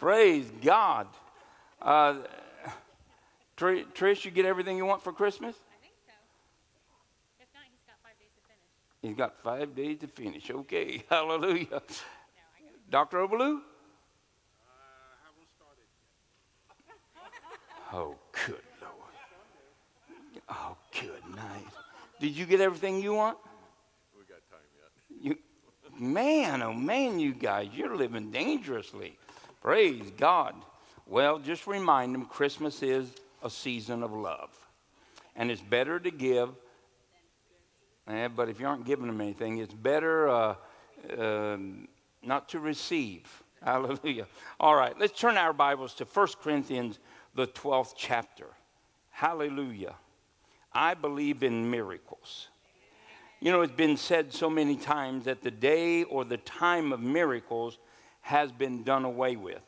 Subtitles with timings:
[0.00, 1.06] Praise God.
[1.80, 2.14] Uh,
[3.56, 5.54] Tr- Trish, you get everything you want for Christmas?
[5.54, 6.12] I think so.
[7.38, 8.64] If not, he's got five days to finish.
[9.02, 10.50] He's got five days to finish.
[10.50, 11.66] Okay, hallelujah.
[11.70, 12.90] No, I got it.
[12.90, 13.18] Dr.
[13.18, 13.60] Obaloo?
[17.92, 18.14] Oh,
[18.46, 18.94] good Lord.
[20.48, 21.66] Oh, good night.
[22.20, 23.36] Did you get everything you want?
[24.16, 24.92] We got time yet.
[25.20, 25.36] You,
[25.98, 29.18] man, oh man, you guys, you're living dangerously.
[29.60, 30.54] Praise God.
[31.06, 34.50] Well, just remind them Christmas is a season of love.
[35.36, 36.50] And it's better to give,
[38.08, 40.54] eh, but if you aren't giving them anything, it's better uh,
[41.18, 41.88] um
[42.22, 43.42] not to receive.
[43.62, 44.26] Hallelujah.
[44.58, 46.98] All right, let's turn our Bibles to 1 Corinthians,
[47.34, 48.46] the 12th chapter.
[49.10, 49.94] Hallelujah.
[50.72, 52.48] I believe in miracles.
[53.40, 57.00] You know, it's been said so many times that the day or the time of
[57.00, 57.78] miracles
[58.30, 59.62] has been done away with.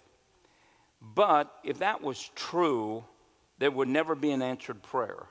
[1.15, 3.05] But if that was true,
[3.59, 5.27] there would never be an answered prayer.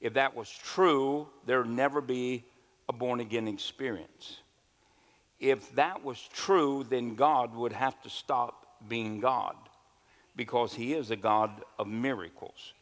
[0.00, 2.44] If that was true, there would never be
[2.88, 4.40] a born again experience.
[5.38, 9.56] If that was true, then God would have to stop being God
[10.36, 12.72] because He is a God of miracles.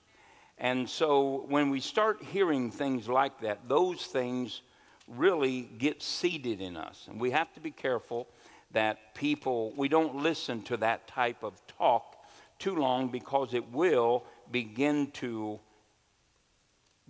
[0.59, 4.63] And so when we start hearing things like that, those things
[5.09, 7.07] really get seated in us.
[7.09, 8.29] And we have to be careful
[8.73, 12.17] that people, we don't listen to that type of talk
[12.59, 15.59] too long because it will begin to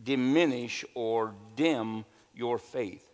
[0.02, 3.04] diminish or dim your faith.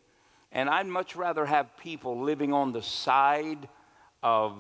[0.53, 3.69] And I'd much rather have people living on the side
[4.23, 4.57] of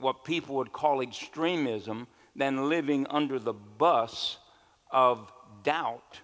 [0.00, 4.38] what people would call extremism than living under the bus
[4.90, 6.20] of doubt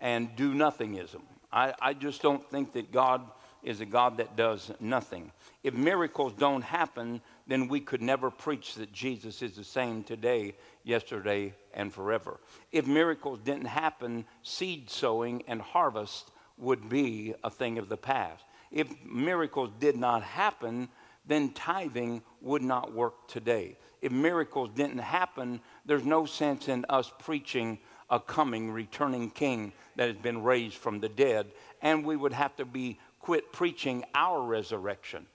[0.00, 1.22] and do nothingism.
[1.52, 3.22] I, I just don't think that God
[3.62, 5.30] is a God that does nothing.
[5.62, 10.54] If miracles don't happen, then we could never preach that Jesus is the same today,
[10.84, 12.40] yesterday, and forever.
[12.72, 18.44] If miracles didn't happen, seed sowing and harvest would be a thing of the past.
[18.70, 20.88] If miracles did not happen,
[21.26, 23.76] then tithing would not work today.
[24.00, 27.78] If miracles didn't happen, there's no sense in us preaching
[28.10, 31.46] a coming, returning king that has been raised from the dead,
[31.80, 35.26] and we would have to be quit preaching our resurrection.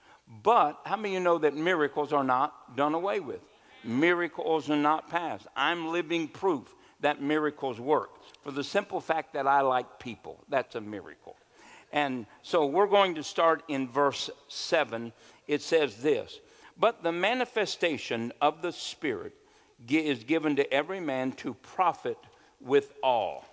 [0.42, 3.40] But how many of you know that miracles are not done away with?
[3.82, 5.46] Miracles are not past.
[5.56, 8.10] I'm living proof that miracles work.
[8.42, 11.36] For the simple fact that I like people, that's a miracle.
[11.92, 15.12] And so we're going to start in verse 7.
[15.46, 16.40] It says this
[16.76, 19.34] But the manifestation of the Spirit
[19.88, 22.18] is given to every man to profit
[22.60, 23.46] with all.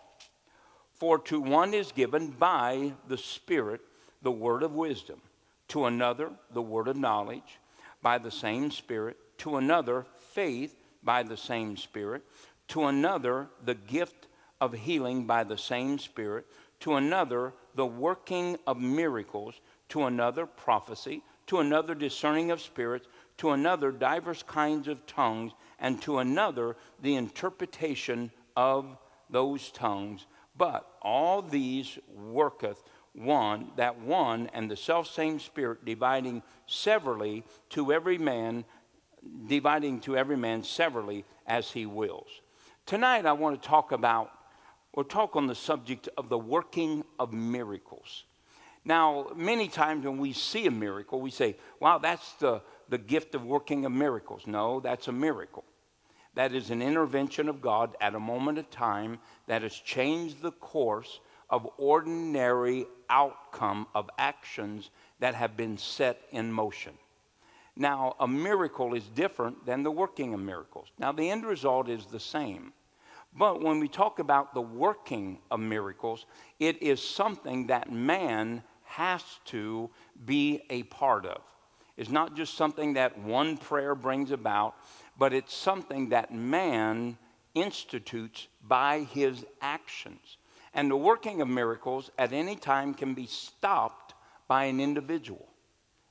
[0.91, 3.81] For to one is given by the Spirit
[4.25, 5.21] the word of wisdom,
[5.67, 7.59] to another the word of knowledge
[8.01, 12.23] by the same Spirit, to another faith by the same Spirit,
[12.67, 14.25] to another the gift
[14.59, 16.47] of healing by the same Spirit,
[16.79, 23.07] to another the working of miracles, to another prophecy, to another discerning of spirits,
[23.37, 28.97] to another divers kinds of tongues, and to another the interpretation of
[29.29, 30.25] those tongues.
[30.57, 32.81] But all these worketh
[33.17, 38.65] one, that one and the self same Spirit, dividing severally to every man,
[39.47, 42.27] dividing to every man severally as he wills.
[42.85, 44.31] Tonight I want to talk about,
[44.93, 48.25] or talk on the subject of the working of miracles.
[48.85, 53.33] Now, many times when we see a miracle, we say, wow, that's the, the gift
[53.33, 54.43] of working of miracles.
[54.45, 55.63] No, that's a miracle.
[56.35, 60.51] That is an intervention of God at a moment of time that has changed the
[60.51, 61.19] course
[61.49, 64.89] of ordinary outcome of actions
[65.19, 66.93] that have been set in motion.
[67.75, 70.87] Now, a miracle is different than the working of miracles.
[70.97, 72.73] Now, the end result is the same.
[73.37, 76.25] But when we talk about the working of miracles,
[76.59, 79.89] it is something that man has to
[80.25, 81.41] be a part of.
[81.97, 84.75] It's not just something that one prayer brings about,
[85.17, 87.17] but it's something that man
[87.53, 90.37] institutes by his actions.
[90.75, 94.13] And the working of miracles at any time can be stopped
[94.47, 95.47] by an individual.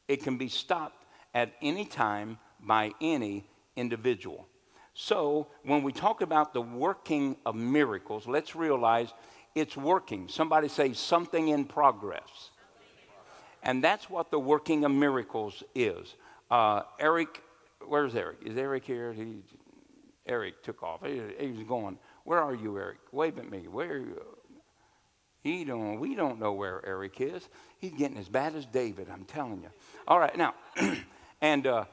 [0.09, 3.47] It can be stopped at any time by any
[3.77, 4.49] individual.
[4.95, 9.13] So, when we talk about the working of miracles, let's realize
[9.55, 10.29] it's working.
[10.29, 12.51] Somebody say something in progress.
[13.63, 16.15] And that's what the working of miracles is.
[16.51, 17.43] Uh, Eric,
[17.87, 18.39] where's Eric?
[18.45, 19.13] Is Eric here?
[19.13, 19.43] He,
[20.27, 21.01] Eric took off.
[21.05, 22.99] He, he was going, Where are you, Eric?
[23.13, 23.67] Wave at me.
[23.69, 24.23] Where are you?
[25.45, 27.49] He don't, we don't know where Eric is.
[27.79, 29.71] He's getting as bad as David, I'm telling you.
[30.09, 30.55] All right, now,
[31.41, 31.85] and uh,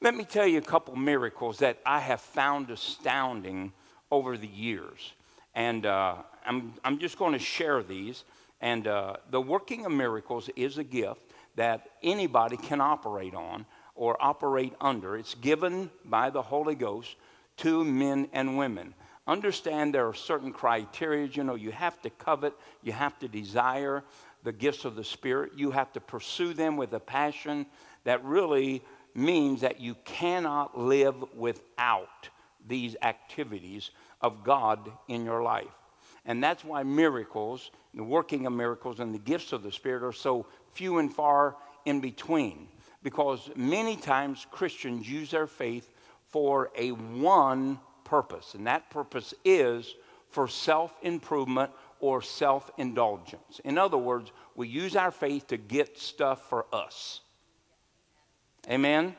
[0.00, 3.72] Let me tell you a couple miracles that I have found astounding
[4.12, 5.12] over the years.
[5.56, 6.16] And uh,
[6.46, 8.22] I'm, I'm just going to share these.
[8.60, 11.22] And uh, the working of miracles is a gift
[11.56, 13.66] that anybody can operate on
[13.96, 15.16] or operate under.
[15.16, 17.16] It's given by the Holy Ghost
[17.58, 18.94] to men and women.
[19.28, 21.26] Understand there are certain criteria.
[21.26, 24.02] You know, you have to covet, you have to desire
[24.42, 27.66] the gifts of the Spirit, you have to pursue them with a passion
[28.04, 28.82] that really
[29.14, 32.28] means that you cannot live without
[32.66, 33.90] these activities
[34.20, 35.66] of God in your life.
[36.24, 40.12] And that's why miracles, the working of miracles, and the gifts of the Spirit are
[40.12, 42.68] so few and far in between.
[43.02, 45.92] Because many times Christians use their faith
[46.28, 49.94] for a one purpose, and that purpose is
[50.30, 51.70] for self improvement
[52.00, 53.60] or self indulgence.
[53.64, 57.20] In other words, we use our faith to get stuff for us.
[58.68, 59.14] Amen?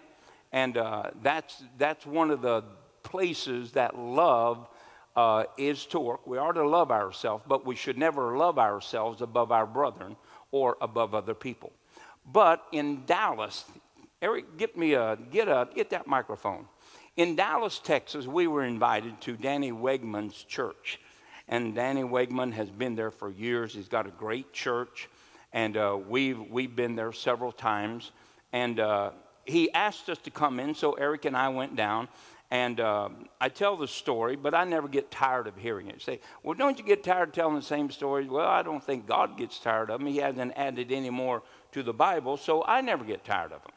[0.52, 2.64] And uh, that's, that's one of the
[3.04, 4.68] places that love
[5.16, 6.26] uh, is to work.
[6.26, 10.16] We are to love ourselves, but we should never love ourselves above our brethren
[10.52, 11.72] or above other people.
[12.26, 13.66] But in Dallas,
[14.22, 16.68] Eric, get me a get a get that microphone.
[17.19, 21.01] In Dallas, Texas, we were invited to Danny Wegman's church,
[21.50, 23.74] and Danny Wegman has been there for years.
[23.74, 25.10] He's got a great church,
[25.51, 28.13] and uh, we've we've been there several times.
[28.54, 29.12] And uh,
[29.44, 32.07] he asked us to come in, so Eric and I went down.
[32.51, 33.10] And uh,
[33.42, 36.01] I tell the story, but I never get tired of hearing it.
[36.01, 38.30] Say, well, don't you get tired of telling the same stories?
[38.30, 40.07] Well, I don't think God gets tired of them.
[40.07, 41.44] He hasn't added any more
[41.74, 43.74] to the Bible, so I never get tired of them.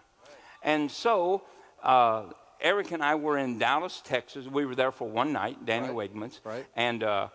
[0.63, 1.43] And so
[1.83, 2.27] uh,
[2.63, 4.47] Eric and I were in Dallas, Texas.
[4.47, 6.11] We were there for one night, Danny Right.
[6.13, 6.39] Wegmans.
[6.45, 6.65] Right.
[6.77, 7.29] And uh,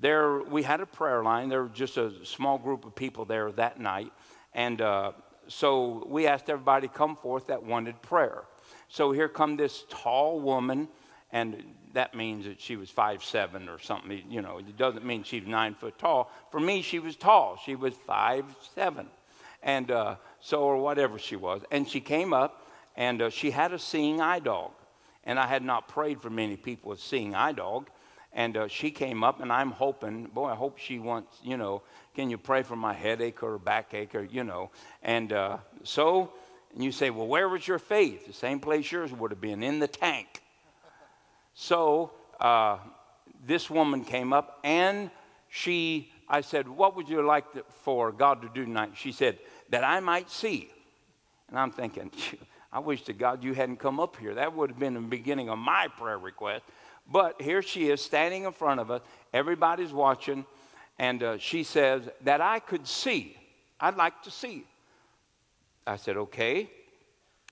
[0.00, 1.50] there we had a prayer line.
[1.50, 4.10] There was just a small group of people there that night.
[4.54, 5.12] And uh,
[5.48, 8.44] so we asked everybody to come forth that wanted prayer.
[8.88, 10.88] So here come this tall woman,
[11.30, 11.62] and
[11.92, 14.22] that means that she was five seven or something.
[14.30, 16.30] You know, it doesn't mean she's nine foot tall.
[16.50, 17.58] For me, she was tall.
[17.64, 18.44] She was five
[18.74, 19.08] seven,
[19.62, 21.62] and uh, so or whatever she was.
[21.70, 22.63] And she came up,
[22.96, 24.72] and uh, she had a seeing eye dog,
[25.24, 27.88] and I had not prayed for many people with seeing eye dog.
[28.32, 31.82] And uh, she came up, and I'm hoping, boy, I hope she wants, you know,
[32.16, 34.70] can you pray for my headache or backache or, you know.
[35.04, 36.32] And uh, so,
[36.74, 38.26] and you say, well, where was your faith?
[38.26, 40.42] The same place yours would have been, in the tank.
[41.54, 42.10] So
[42.40, 42.78] uh,
[43.46, 45.12] this woman came up, and
[45.48, 47.44] she, I said, what would you like
[47.84, 48.92] for God to do tonight?
[48.96, 49.38] She said,
[49.70, 50.70] that I might see.
[51.48, 52.38] And I'm thinking, "Phew,
[52.74, 54.34] I wish to God you hadn't come up here.
[54.34, 56.64] That would have been the beginning of my prayer request.
[57.08, 59.00] But here she is standing in front of us.
[59.32, 60.44] Everybody's watching.
[60.98, 63.36] And uh, she says, That I could see.
[63.80, 64.64] I'd like to see.
[65.86, 66.68] I said, Okay.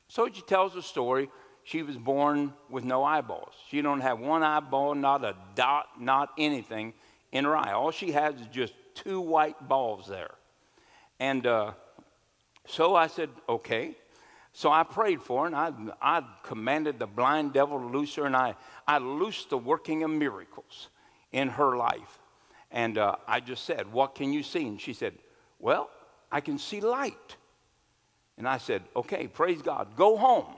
[0.09, 1.31] So she tells the story.
[1.63, 3.55] She was born with no eyeballs.
[3.71, 6.95] She don't have one eyeball, not a dot, not anything
[7.31, 7.71] in her eye.
[7.71, 10.33] All she has is just two white balls there.
[11.21, 11.73] And uh,
[12.67, 13.95] so I said, okay.
[14.53, 18.27] So I prayed for her, and I, I commanded the blind devil to loose her,
[18.27, 18.55] and I,
[18.87, 20.89] I loosed the working of miracles
[21.33, 22.19] in her life.
[22.71, 24.67] And uh, I just said, What can you see?
[24.67, 25.15] And she said,
[25.59, 25.91] Well,
[26.31, 27.37] I can see light.
[28.37, 30.55] And I said, Okay, praise God, go home.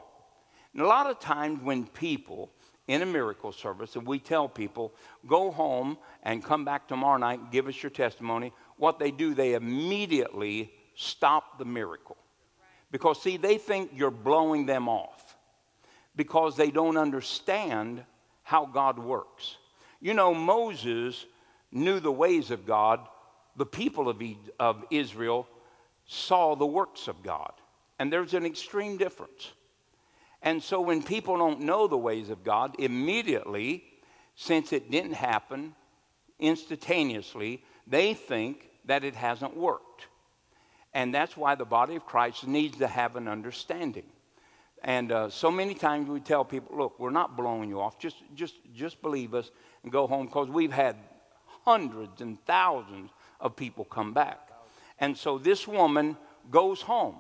[0.73, 2.51] And a lot of times when people
[2.87, 4.93] in a miracle service, and we tell people,
[5.27, 9.35] go home and come back tomorrow night and give us your testimony, what they do,
[9.35, 12.17] they immediately stop the miracle.
[12.95, 15.37] Because, see, they think you're blowing them off
[16.15, 18.05] because they don't understand
[18.45, 19.57] how God works.
[20.01, 21.27] You know, Moses
[21.73, 23.01] knew the ways of God,
[23.57, 24.23] the people of,
[24.61, 25.49] of Israel
[26.07, 27.51] saw the works of God.
[27.99, 29.51] And there's an extreme difference.
[30.41, 33.83] And so when people don't know the ways of God, immediately,
[34.37, 35.75] since it didn't happen
[36.39, 40.07] instantaneously, they think that it hasn't worked.
[40.95, 44.05] And that's why the body of Christ needs to have an understanding.
[44.83, 47.99] And uh, so many times we tell people, look, we're not blowing you off.
[47.99, 49.51] Just, just, just believe us
[49.83, 50.97] and go home because we've had
[51.65, 53.11] hundreds and thousands
[53.41, 54.39] of people come back.
[55.01, 56.17] And so this woman
[56.51, 57.17] goes home.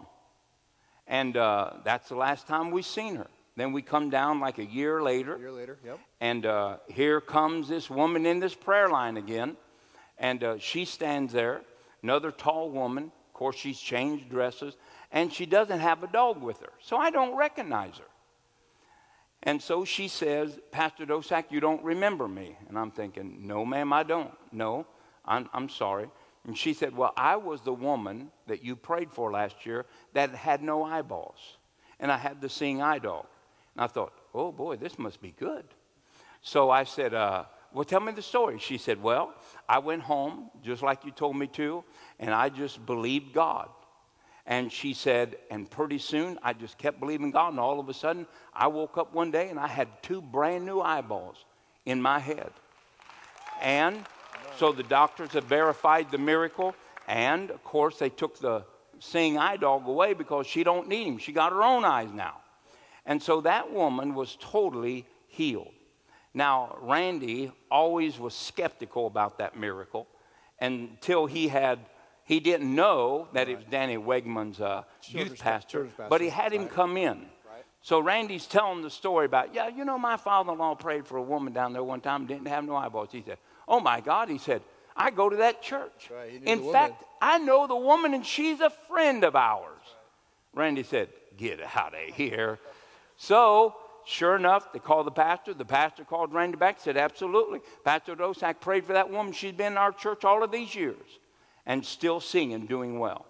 [1.07, 3.27] And uh, that's the last time we've seen her.
[3.57, 5.37] Then we come down like a year later.
[5.37, 5.99] A year later, yep.
[6.21, 9.57] And uh, here comes this woman in this prayer line again.
[10.19, 11.63] And uh, she stands there,
[12.03, 13.11] another tall woman.
[13.35, 14.77] Of course, she's changed dresses.
[15.11, 16.71] And she doesn't have a dog with her.
[16.81, 18.05] So I don't recognize her.
[19.43, 22.57] And so she says, Pastor Dosak, you don't remember me.
[22.69, 24.31] And I'm thinking, no, ma'am, I don't.
[24.53, 24.87] No,
[25.25, 26.09] I'm, I'm sorry.
[26.47, 30.31] And she said, Well, I was the woman that you prayed for last year that
[30.31, 31.57] had no eyeballs.
[31.99, 33.27] And I had the seeing eye dog.
[33.75, 35.65] And I thought, oh boy, this must be good.
[36.41, 38.59] So I said, uh, well, tell me the story.
[38.59, 39.35] She said, well,
[39.69, 41.83] I went home just like you told me to,
[42.21, 43.69] and I just believed God.
[44.47, 47.95] And she said, and pretty soon I just kept believing God, and all of a
[47.95, 51.45] sudden I woke up one day and I had two brand new eyeballs
[51.85, 52.53] in my head.
[53.61, 54.05] And
[54.57, 56.75] so the doctors have verified the miracle,
[57.09, 58.65] and of course they took the
[59.01, 61.19] seeing eye dog away because she don't need him.
[61.19, 62.37] She got her own eyes now.
[63.05, 65.74] And so that woman was totally healed.
[66.35, 70.09] Now, Randy always was skeptical about that miracle
[70.61, 71.79] until he had
[72.25, 76.63] he didn't know that it was Danny Wegman's uh, youth pastor, but he had him
[76.63, 76.71] right.
[76.71, 77.27] come in.
[77.83, 81.53] So Randy's telling the story about, yeah, you know, my father-in-law prayed for a woman
[81.53, 83.11] down there one time, didn't have no eyeballs.
[83.13, 83.37] He said,
[83.69, 84.63] oh my God, he said,
[84.97, 86.11] I go to that church.
[86.11, 89.83] Right, In fact, I know the woman and she's a friend of ours.
[90.55, 92.59] Randy said, get out of here.
[93.19, 95.55] So, sure enough, they called the pastor.
[95.55, 97.61] The pastor called Randy back and said, absolutely.
[97.85, 99.33] Pastor Dosak prayed for that woman.
[99.33, 101.19] She's been in our church all of these years
[101.67, 103.27] and still singing, doing well.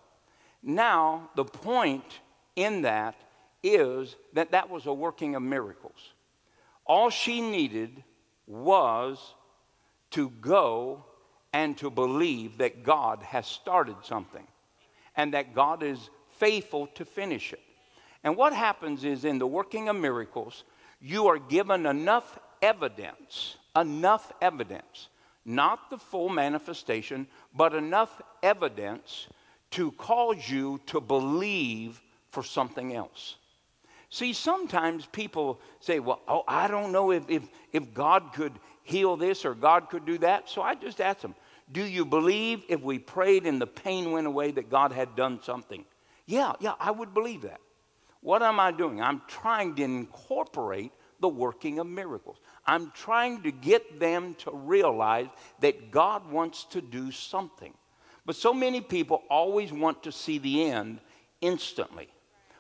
[0.63, 2.21] Now, the point
[2.57, 3.15] in that
[3.63, 6.13] is that that was a working of miracles.
[6.87, 8.03] All she needed
[8.47, 9.35] was
[10.11, 11.05] to go
[11.53, 14.47] and to believe that God has started something
[15.17, 17.64] and that God is faithful to finish it.
[18.25, 20.65] And what happens is in the working of miracles,
[21.01, 25.09] you are given enough evidence, enough evidence,
[25.45, 29.29] not the full manifestation, but enough evidence
[29.73, 32.01] to cause you to believe
[32.31, 33.37] for something else.
[34.09, 38.53] See, sometimes people say, Well, oh, I don't know if, if, if God could
[38.85, 40.49] heal this or God could do that.
[40.49, 41.35] So I just ask them,
[41.73, 45.43] Do you believe if we prayed and the pain went away that God had done
[45.43, 45.85] something?
[46.27, 47.61] Yeah, yeah, I would believe that.
[48.25, 49.03] What am I doing?
[49.03, 52.39] I'm trying to incorporate the working of miracles.
[52.65, 55.27] I'm trying to get them to realize
[55.61, 57.75] that God wants to do something.
[58.25, 61.01] But so many people always want to see the end
[61.43, 62.09] instantly.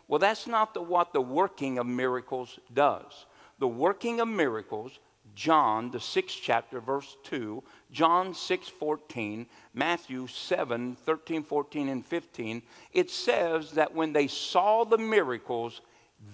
[0.06, 3.24] Well, that's not the, what the working of miracles does.
[3.58, 4.98] The working of miracles,
[5.34, 12.62] John, the sixth chapter, verse 2, John 6 14, Matthew 7 13, 14, and 15,
[12.92, 15.80] it says that when they saw the miracles,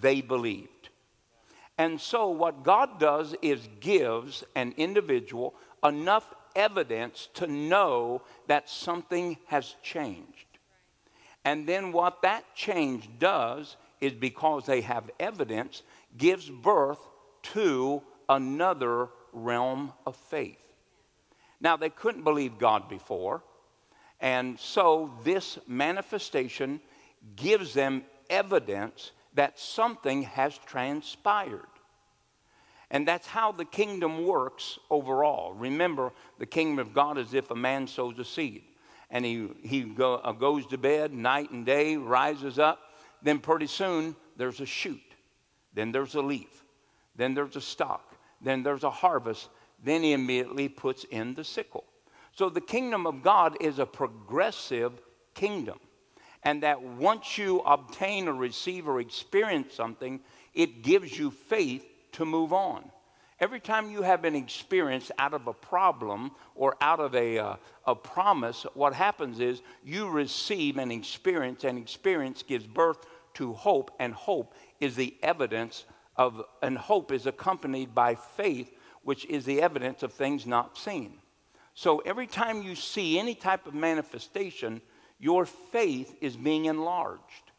[0.01, 0.91] they believed.
[1.79, 9.39] And so, what God does is gives an individual enough evidence to know that something
[9.47, 10.47] has changed.
[11.45, 15.83] And then, what that change does is because they have evidence,
[16.19, 17.01] gives birth
[17.43, 20.65] to another realm of faith.
[21.61, 23.43] Now, they couldn't believe God before,
[24.21, 26.81] and so this manifestation
[27.37, 31.67] gives them evidence that something has transpired.
[32.91, 35.53] And that's how the kingdom works overall.
[35.53, 38.65] Remember, the kingdom of God is if a man sows a seed
[39.11, 42.79] and he, he go, uh, goes to bed night and day, rises up,
[43.23, 45.01] then pretty soon there's a shoot,
[45.75, 46.65] then there's a leaf,
[47.15, 48.10] then there's a stalk,
[48.41, 49.49] then there's a harvest,
[49.83, 51.85] then he immediately puts in the sickle.
[52.33, 55.01] So the kingdom of God is a progressive
[55.35, 55.79] kingdom.
[56.43, 60.21] And that once you obtain or receive or experience something,
[60.55, 62.91] it gives you faith to move on.
[63.41, 67.57] Every time you have an experience out of a problem or out of a, uh,
[67.87, 73.91] a promise, what happens is you receive an experience, and experience gives birth to hope,
[73.99, 75.87] and hope is the evidence
[76.17, 81.15] of, and hope is accompanied by faith, which is the evidence of things not seen.
[81.75, 84.83] So every time you see any type of manifestation,
[85.19, 87.53] your faith is being enlarged.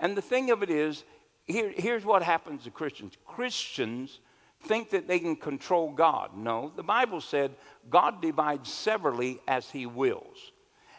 [0.00, 1.04] And the thing of it is,
[1.46, 4.20] here, here's what happens to Christians Christians
[4.64, 6.36] think that they can control God.
[6.36, 7.52] No, the Bible said
[7.88, 10.52] God divides severally as He wills.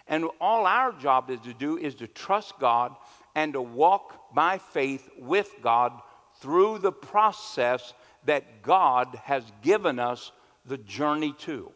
[0.07, 2.95] And all our job is to do is to trust God
[3.35, 6.01] and to walk by faith with God
[6.39, 7.93] through the process
[8.25, 10.31] that God has given us
[10.65, 11.71] the journey to.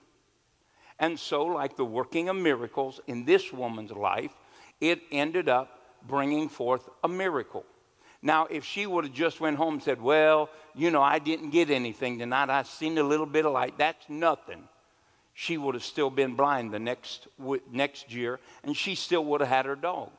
[0.99, 4.33] And so, like the working of miracles in this woman's life,
[4.79, 7.65] it ended up bringing forth a miracle.
[8.21, 11.49] Now, if she would have just went home and said, "Well, you know, I didn't
[11.49, 12.49] get anything tonight.
[12.49, 14.67] I seen a little bit of light," that's nothing.
[15.33, 17.27] She would have still been blind the next
[17.69, 20.11] next year, and she still would have had her dog.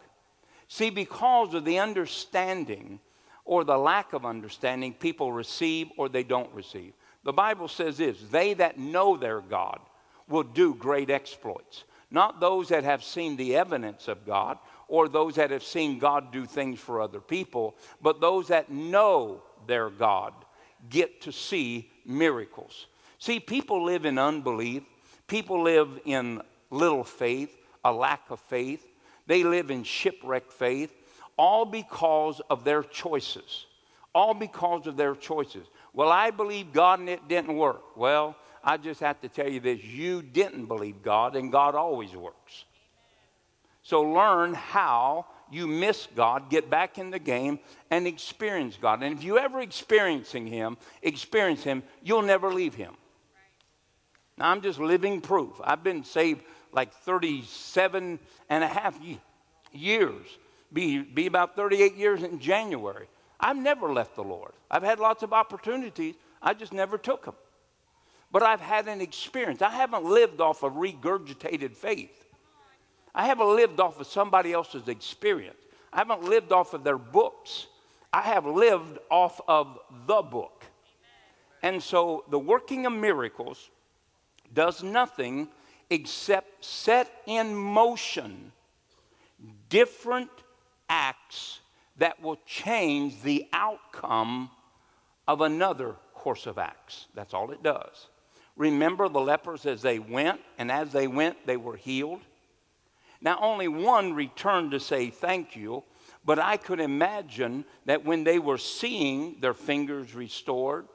[0.69, 3.01] See, because of the understanding
[3.45, 6.93] or the lack of understanding, people receive or they don't receive.
[7.25, 9.81] The Bible says this: "They that know their God
[10.29, 15.35] will do great exploits." Not those that have seen the evidence of God or those
[15.35, 20.33] that have seen God do things for other people, but those that know their God
[20.89, 22.87] get to see miracles.
[23.19, 24.85] See, people live in unbelief,
[25.27, 28.87] people live in little faith, a lack of faith.
[29.27, 30.93] They live in shipwrecked faith,
[31.37, 33.67] all because of their choices.
[34.15, 35.67] All because of their choices.
[35.93, 37.97] Well, I believe God and it didn't work.
[37.97, 42.13] Well, I just have to tell you this you didn't believe God, and God always
[42.13, 42.65] works.
[43.83, 47.59] So learn how you miss God, get back in the game
[47.91, 49.03] and experience God.
[49.03, 52.95] And if you ever experiencing Him, experience Him, you'll never leave Him.
[54.39, 55.61] Now, I'm just living proof.
[55.63, 58.99] I've been saved like 37 and a half
[59.73, 60.27] years,
[60.75, 63.07] be, be about 38 years in January.
[63.41, 64.53] I've never left the Lord.
[64.71, 67.35] I've had lots of opportunities, I just never took them.
[68.31, 69.63] But I've had an experience.
[69.63, 72.25] I haven't lived off of regurgitated faith.
[73.15, 75.57] I haven't lived off of somebody else's experience.
[75.93, 77.69] I haven't lived off of their books.
[78.13, 80.65] I have lived off of the book.
[81.63, 83.71] And so the working of miracles
[84.53, 85.49] does nothing
[85.89, 88.53] except set in motion
[89.69, 90.31] different
[90.89, 91.61] acts
[91.97, 94.51] that will change the outcome
[95.27, 97.07] of another course of acts.
[97.15, 98.09] That's all it does.
[98.57, 102.21] Remember the lepers as they went, and as they went, they were healed.
[103.21, 105.83] Now, only one returned to say thank you,
[106.25, 110.87] but I could imagine that when they were seeing their fingers restored,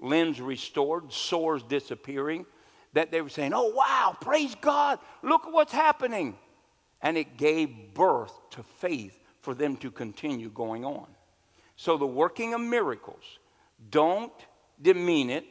[0.00, 2.46] limbs restored, sores disappearing,
[2.94, 6.36] that they were saying, Oh, wow, praise God, look at what's happening.
[7.02, 11.06] And it gave birth to faith for them to continue going on.
[11.76, 13.38] So, the working of miracles,
[13.90, 14.32] don't
[14.80, 15.44] demean it,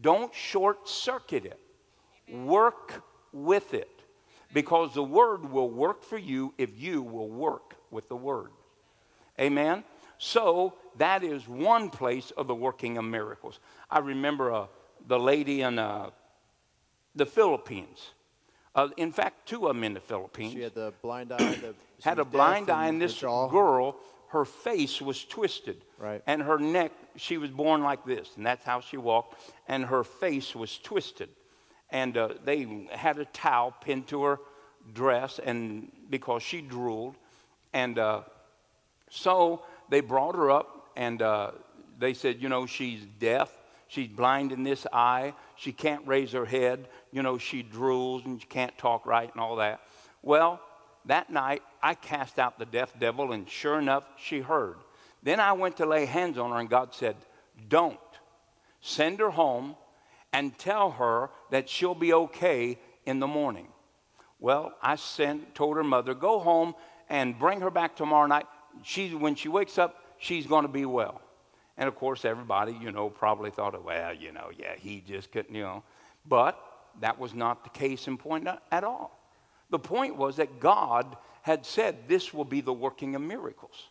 [0.00, 1.60] don't short circuit it,
[2.28, 3.96] work with it
[4.52, 8.50] because the word will work for you if you will work with the word.
[9.38, 9.84] Amen?
[10.18, 13.60] So that is one place of the working of miracles.
[13.90, 14.66] I remember uh,
[15.06, 16.10] the lady in uh,
[17.14, 18.10] the Philippines.
[18.76, 20.52] Uh, in fact, two of them in the Philippines.
[20.52, 21.38] She had the blind eye.
[21.38, 23.96] The, had a blind eye, and this girl,
[24.28, 25.82] her face was twisted.
[25.98, 26.22] Right.
[26.26, 30.04] And her neck, she was born like this, and that's how she walked, and her
[30.04, 31.30] face was twisted
[31.90, 34.38] and uh, they had a towel pinned to her
[34.92, 37.16] dress and because she drooled
[37.72, 38.22] and uh,
[39.10, 41.50] so they brought her up and uh,
[41.98, 43.50] they said you know she's deaf
[43.88, 48.40] she's blind in this eye she can't raise her head you know she drools and
[48.40, 49.80] she can't talk right and all that
[50.22, 50.60] well
[51.06, 54.76] that night i cast out the deaf devil and sure enough she heard
[55.22, 57.16] then i went to lay hands on her and god said
[57.68, 57.98] don't
[58.80, 59.74] send her home
[60.32, 63.68] and tell her that she'll be okay in the morning.
[64.38, 66.74] Well, I sent, told her mother, go home
[67.08, 68.46] and bring her back tomorrow night.
[68.82, 71.20] She, when she wakes up, she's going to be well.
[71.78, 75.54] And of course, everybody, you know, probably thought, well, you know, yeah, he just couldn't,
[75.54, 75.82] you know.
[76.28, 76.60] But
[77.00, 79.18] that was not the case in point at all.
[79.70, 83.88] The point was that God had said this will be the working of miracles.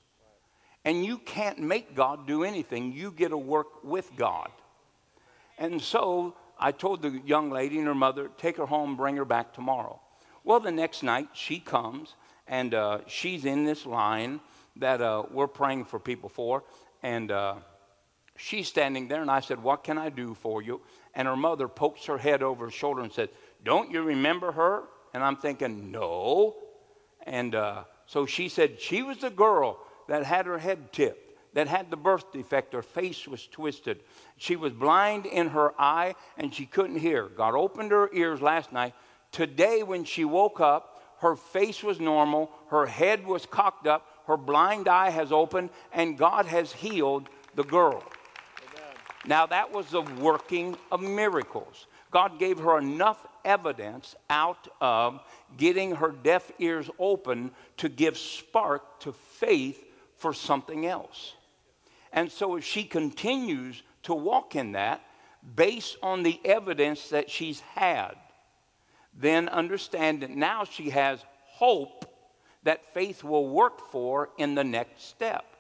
[0.84, 4.52] And you can't make God do anything, you get to work with God.
[5.58, 9.26] And so I told the young lady and her mother, take her home, bring her
[9.26, 10.00] back tomorrow.
[10.44, 12.16] Well, the next night she comes
[12.48, 14.40] and uh, she's in this line
[14.76, 16.64] that uh, we're praying for people for.
[17.02, 17.56] And uh,
[18.36, 20.82] she's standing there, and I said, What can I do for you?
[21.14, 23.30] And her mother pokes her head over her shoulder and said,
[23.64, 24.84] Don't you remember her?
[25.14, 26.56] And I'm thinking, No.
[27.24, 31.68] And uh, so she said, She was the girl that had her head tipped that
[31.68, 32.74] had the birth defect.
[32.74, 34.02] Her face was twisted.
[34.38, 37.30] She was blind in her eye and she couldn't hear.
[37.30, 38.94] God opened her ears last night.
[39.32, 44.38] Today, when she woke up, her face was normal, her head was cocked up, her
[44.38, 48.04] blind eye has opened, and God has healed the girl.
[49.28, 51.88] Now, that was the working of miracles.
[52.12, 55.20] God gave her enough evidence out of
[55.58, 59.84] getting her deaf ears open to give spark to faith
[60.18, 61.34] for something else.
[62.14, 65.02] And so if she continues to walk in that
[65.56, 68.14] based on the evidence that she's had,
[69.14, 72.06] then understand that now she has hope
[72.64, 75.55] that faith will work for in the next step.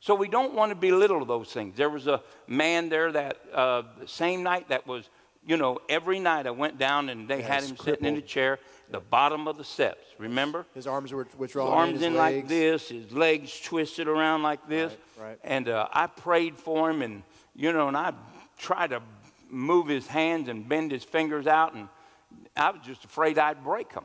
[0.00, 1.76] So we don't want to belittle those things.
[1.76, 5.08] There was a man there that uh, the same night that was,
[5.46, 7.86] you know, every night I went down and they yeah, had him crippled.
[7.86, 8.58] sitting in a chair
[8.90, 10.04] the bottom of the steps.
[10.18, 10.66] Remember?
[10.74, 11.66] His arms were withdrawn.
[11.66, 14.92] His arms in, like this, his legs twisted around like this.
[15.18, 15.38] Right, right.
[15.44, 17.22] And uh, I prayed for him, and
[17.54, 18.12] you know, and I
[18.58, 19.02] tried to
[19.50, 21.88] move his hands and bend his fingers out, and
[22.56, 24.04] I was just afraid I'd break them.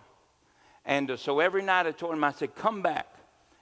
[0.86, 3.08] And uh, so every night I told him, I said, "Come back.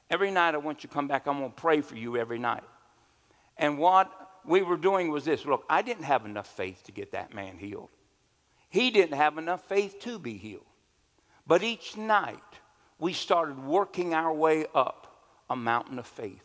[0.09, 1.27] Every night I want you to come back.
[1.27, 2.63] I'm going to pray for you every night."
[3.57, 4.11] And what
[4.45, 7.57] we were doing was this look, I didn't have enough faith to get that man
[7.57, 7.89] healed.
[8.69, 10.65] He didn't have enough faith to be healed.
[11.45, 12.37] But each night,
[12.99, 16.43] we started working our way up a mountain of faith.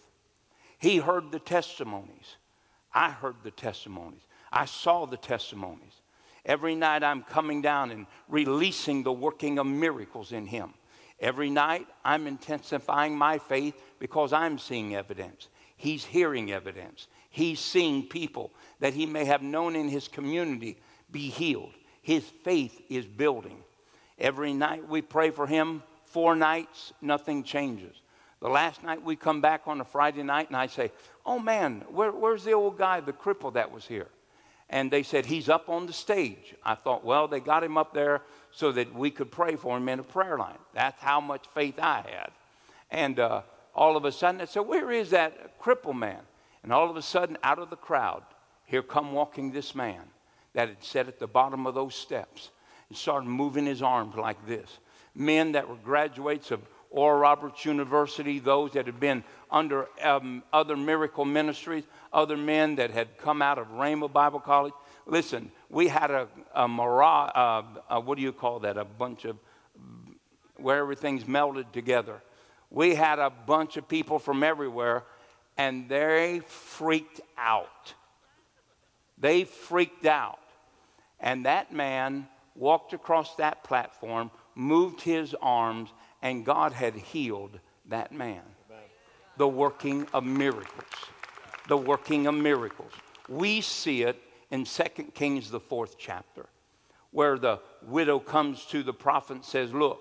[0.78, 2.36] He heard the testimonies.
[2.92, 4.26] I heard the testimonies.
[4.52, 6.00] I saw the testimonies.
[6.46, 10.74] Every night I'm coming down and releasing the working of miracles in him.
[11.20, 15.48] Every night I'm intensifying my faith because I'm seeing evidence.
[15.76, 17.08] He's hearing evidence.
[17.30, 20.76] He's seeing people that he may have known in his community
[21.10, 21.74] be healed.
[22.02, 23.62] His faith is building.
[24.18, 27.96] Every night we pray for him, four nights, nothing changes.
[28.40, 30.92] The last night we come back on a Friday night and I say,
[31.24, 34.08] Oh man, where, where's the old guy, the cripple that was here?
[34.70, 36.54] And they said, He's up on the stage.
[36.64, 39.88] I thought, Well, they got him up there so that we could pray for him
[39.88, 40.58] in a prayer line.
[40.72, 42.30] That's how much faith I had.
[42.90, 43.42] And uh,
[43.74, 46.20] all of a sudden, I said, Where is that cripple man?
[46.62, 48.22] And all of a sudden, out of the crowd,
[48.64, 50.00] here come walking this man
[50.54, 52.50] that had sat at the bottom of those steps
[52.88, 54.78] and started moving his arms like this.
[55.14, 56.60] Men that were graduates of
[56.94, 62.92] Oral Roberts University, those that had been under um, other miracle ministries, other men that
[62.92, 64.72] had come out of Rhema Bible College.
[65.04, 68.76] Listen, we had a, a mirage, uh, uh, what do you call that?
[68.76, 69.36] A bunch of,
[70.56, 72.22] where everything's melded together.
[72.70, 75.02] We had a bunch of people from everywhere,
[75.58, 77.92] and they freaked out.
[79.18, 80.38] They freaked out.
[81.18, 85.90] And that man walked across that platform, moved his arms,
[86.24, 88.42] and God had healed that man.
[89.36, 90.84] The working of miracles.
[91.68, 92.92] The working of miracles.
[93.28, 94.82] We see it in 2
[95.14, 96.46] Kings, the fourth chapter,
[97.10, 100.00] where the widow comes to the prophet and says, Look,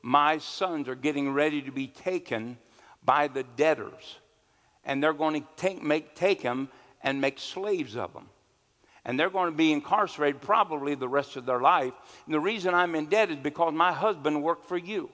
[0.00, 2.56] my sons are getting ready to be taken
[3.04, 4.18] by the debtors,
[4.84, 6.68] and they're going to take, make, take them
[7.02, 8.28] and make slaves of them
[9.06, 11.92] and they're going to be incarcerated probably the rest of their life.
[12.24, 15.10] And the reason I'm in debt is because my husband worked for you.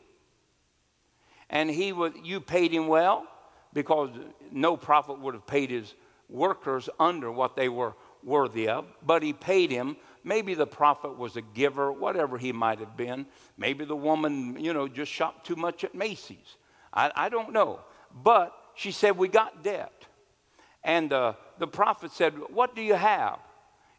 [1.50, 3.26] And he was, you paid him well
[3.72, 4.10] because
[4.50, 5.94] no prophet would have paid his
[6.28, 9.96] workers under what they were worthy of, but he paid him.
[10.24, 13.26] Maybe the prophet was a giver, whatever he might have been.
[13.56, 16.56] Maybe the woman, you know, just shopped too much at Macy's.
[16.92, 17.80] I, I don't know.
[18.22, 20.06] But she said, We got debt.
[20.84, 23.38] And uh, the prophet said, What do you have?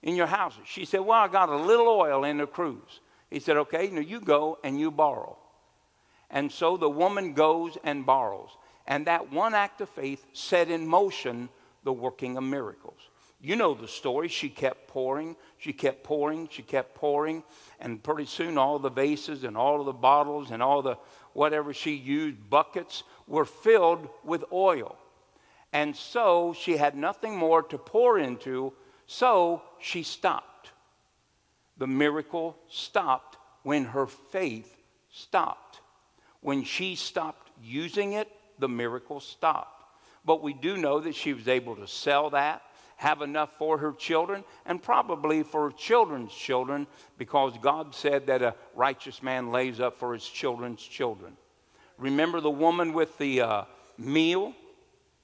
[0.04, 0.62] in your houses?
[0.66, 3.00] She said, Well, I got a little oil in the cruse.
[3.30, 5.38] He said, Okay, now you go and you borrow.
[6.32, 8.50] And so the woman goes and borrows.
[8.88, 11.50] And that one act of faith set in motion
[11.84, 13.00] the working of miracles.
[13.40, 14.28] You know the story.
[14.28, 17.44] She kept pouring, she kept pouring, she kept pouring.
[17.80, 20.98] And pretty soon, all the vases and all of the bottles and all the
[21.34, 24.98] whatever she used, buckets, were filled with oil.
[25.74, 28.74] And so she had nothing more to pour into
[29.08, 30.72] so she stopped.
[31.78, 34.78] The miracle stopped when her faith
[35.10, 35.71] stopped.
[36.42, 39.86] When she stopped using it, the miracle stopped.
[40.26, 42.62] But we do know that she was able to sell that,
[42.98, 46.86] have enough for her children, and probably for her children's children,
[47.18, 51.38] because God said that a righteous man lays up for his children's children.
[51.98, 53.64] Remember the woman with the uh,
[53.98, 54.54] meal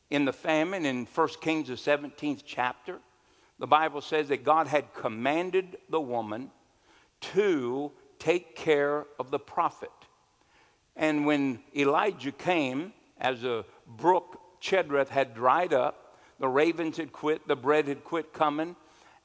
[0.10, 3.00] in the famine in 1 Kings, the 17th chapter?
[3.60, 6.52] the Bible says that God had commanded the woman
[7.20, 9.92] to take care of the prophet.
[10.98, 17.48] And when Elijah came, as a brook Cherith had dried up, the ravens had quit,
[17.48, 18.76] the bread had quit coming,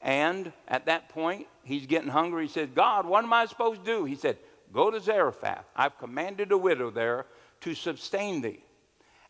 [0.01, 2.45] and at that point, he's getting hungry.
[2.47, 4.05] He says, God, what am I supposed to do?
[4.05, 4.37] He said,
[4.71, 5.65] Go to Zarephath.
[5.75, 7.27] I've commanded a widow there
[7.61, 8.63] to sustain thee.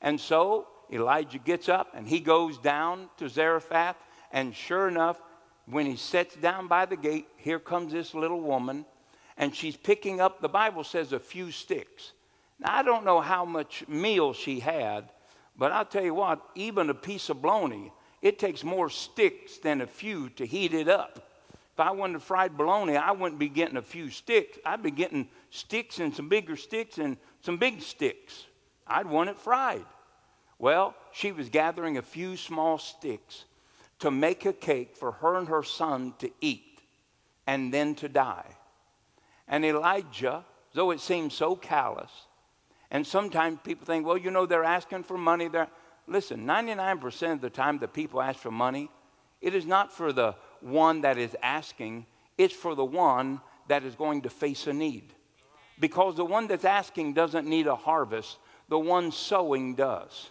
[0.01, 3.97] And so Elijah gets up and he goes down to Zarephath
[4.34, 5.21] and sure enough,
[5.67, 8.86] when he sits down by the gate, here comes this little woman,
[9.38, 12.12] and she's picking up, the Bible says, a few sticks.
[12.60, 15.10] Now, I don't know how much meal she had,
[15.58, 19.82] but I'll tell you what, even a piece of bologna, it takes more sticks than
[19.82, 21.30] a few to heat it up.
[21.74, 24.60] If I wanted fried bologna, I wouldn't be getting a few sticks.
[24.63, 28.46] I'd be getting sticks and some bigger sticks and some big sticks.
[28.86, 29.86] I'd want it fried.
[30.60, 33.46] Well, she was gathering a few small sticks
[34.00, 36.82] to make a cake for her and her son to eat
[37.48, 38.56] and then to die.
[39.48, 42.12] And Elijah, though it seems so callous,
[42.93, 45.49] and sometimes people think, well, you know, they're asking for money.
[45.49, 45.67] They're...
[46.08, 48.89] Listen, 99% of the time that people ask for money,
[49.41, 52.06] it is not for the one that is asking,
[52.38, 55.13] it's for the one that is going to face a need.
[55.79, 58.38] Because the one that's asking doesn't need a harvest,
[58.69, 60.29] the one sowing does.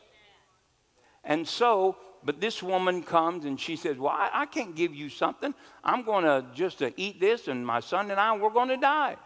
[1.24, 5.08] And so but this woman comes and she says, Well, I, I can't give you
[5.08, 5.54] something.
[5.82, 8.76] I'm going to just uh, eat this, and my son and I, we're going to
[8.76, 9.16] die.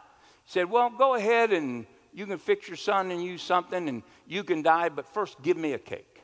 [0.44, 1.86] He said, Well, go ahead and
[2.16, 5.58] you can fix your son and use something, and you can die, but first give
[5.58, 6.22] me a cake.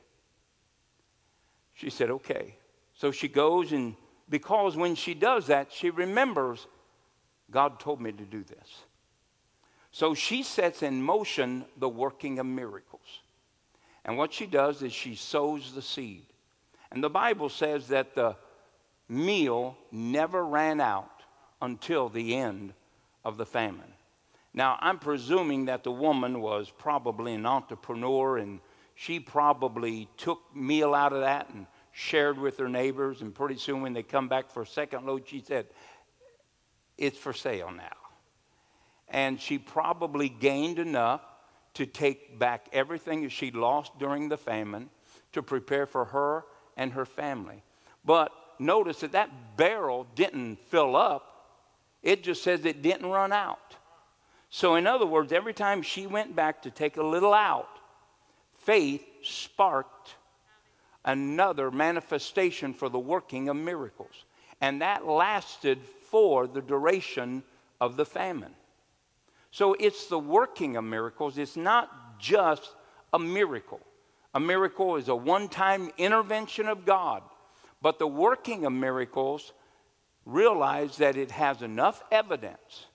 [1.74, 2.56] She said, Okay.
[2.94, 3.94] So she goes, and
[4.28, 6.66] because when she does that, she remembers
[7.50, 8.84] God told me to do this.
[9.90, 13.20] So she sets in motion the working of miracles.
[14.04, 16.24] And what she does is she sows the seed.
[16.90, 18.36] And the Bible says that the
[19.08, 21.22] meal never ran out
[21.60, 22.72] until the end
[23.24, 23.91] of the famine.
[24.54, 28.60] Now, I'm presuming that the woman was probably an entrepreneur and
[28.94, 33.22] she probably took meal out of that and shared with her neighbors.
[33.22, 35.66] And pretty soon, when they come back for a second load, she said,
[36.98, 38.02] It's for sale now
[39.12, 41.20] and she probably gained enough
[41.74, 44.90] to take back everything that she lost during the famine
[45.32, 46.44] to prepare for her
[46.76, 47.62] and her family.
[48.04, 51.28] But notice that that barrel didn't fill up,
[52.02, 53.76] it just says it didn't run out.
[54.54, 57.80] So, in other words, every time she went back to take a little out,
[58.58, 60.16] faith sparked
[61.06, 64.26] another manifestation for the working of miracles.
[64.60, 65.78] And that lasted
[66.10, 67.42] for the duration
[67.80, 68.54] of the famine.
[69.52, 72.74] So it's the working of miracles, it's not just
[73.14, 73.80] a miracle.
[74.34, 77.22] A miracle is a one time intervention of God.
[77.80, 79.54] But the working of miracles
[80.26, 82.88] realize that it has enough evidence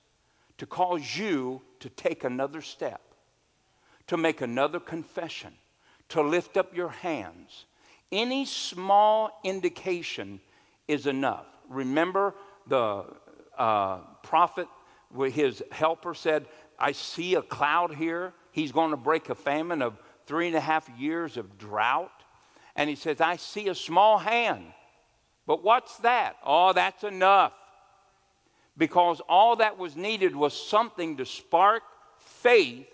[0.57, 3.01] to cause you to take another step,
[4.07, 5.53] to make another confession,
[6.09, 7.65] to lift up your hands.
[8.11, 10.39] Any small indication
[10.87, 11.45] is enough.
[11.69, 12.33] Remember
[12.67, 13.05] the
[13.57, 14.67] uh, prophet
[15.31, 16.47] his helper said,
[16.79, 18.33] I see a cloud here.
[18.51, 22.11] He's going to break a famine of three and a half years of drought.
[22.75, 24.65] And he says, I see a small hand.
[25.45, 26.35] But what's that?
[26.45, 27.53] Oh, that's enough.
[28.77, 31.83] Because all that was needed was something to spark
[32.19, 32.87] faith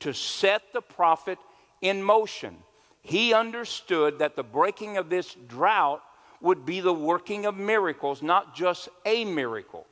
[0.00, 1.38] to set the prophet
[1.80, 2.56] in motion.
[3.02, 6.02] He understood that the breaking of this drought
[6.40, 9.86] would be the working of miracles, not just a miracle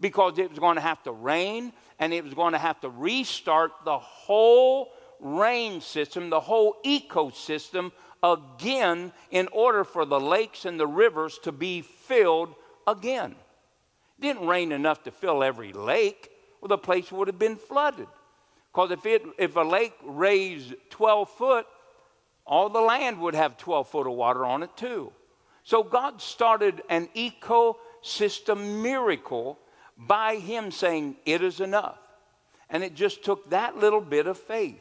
[0.00, 2.88] because it was going to have to rain and it was going to have to
[2.88, 10.80] restart the whole rain system, the whole ecosystem again in order for the lakes and
[10.80, 12.54] the rivers to be filled
[12.86, 13.34] again.
[14.20, 16.30] Didn't rain enough to fill every lake,
[16.60, 18.08] well, the place would have been flooded.
[18.72, 21.66] Because if, it, if a lake raised 12 foot,
[22.46, 25.12] all the land would have 12 foot of water on it too.
[25.64, 29.58] So God started an ecosystem miracle
[29.96, 31.98] by him saying, It is enough.
[32.68, 34.80] And it just took that little bit of faith.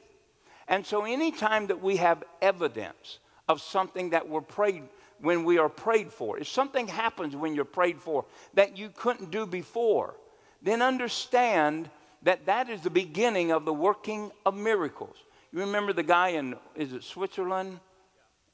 [0.68, 4.84] And so, anytime that we have evidence of something that we're prayed,
[5.22, 9.32] when we are prayed for, if something happens when you're prayed for that you couldn't
[9.32, 10.16] do before,
[10.62, 11.90] then understand
[12.24, 15.16] that that is the beginning of the working of miracles.
[15.52, 17.80] You remember the guy in, is it Switzerland?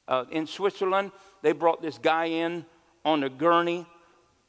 [0.08, 2.66] Uh, in Switzerland, they brought this guy in
[3.04, 3.86] on a gurney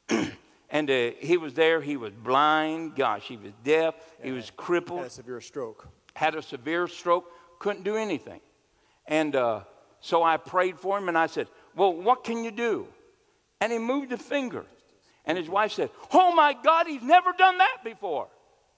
[0.69, 1.81] And uh, he was there.
[1.81, 2.95] He was blind.
[2.95, 3.95] Gosh, he was deaf.
[4.19, 4.99] Yeah, he was crippled.
[4.99, 5.87] Had a severe stroke.
[6.13, 7.31] Had a severe stroke.
[7.59, 8.41] Couldn't do anything.
[9.05, 9.61] And uh,
[10.01, 12.87] so I prayed for him and I said, Well, what can you do?
[13.61, 14.65] And he moved a finger.
[15.25, 18.27] And his wife said, Oh my God, he's never done that before.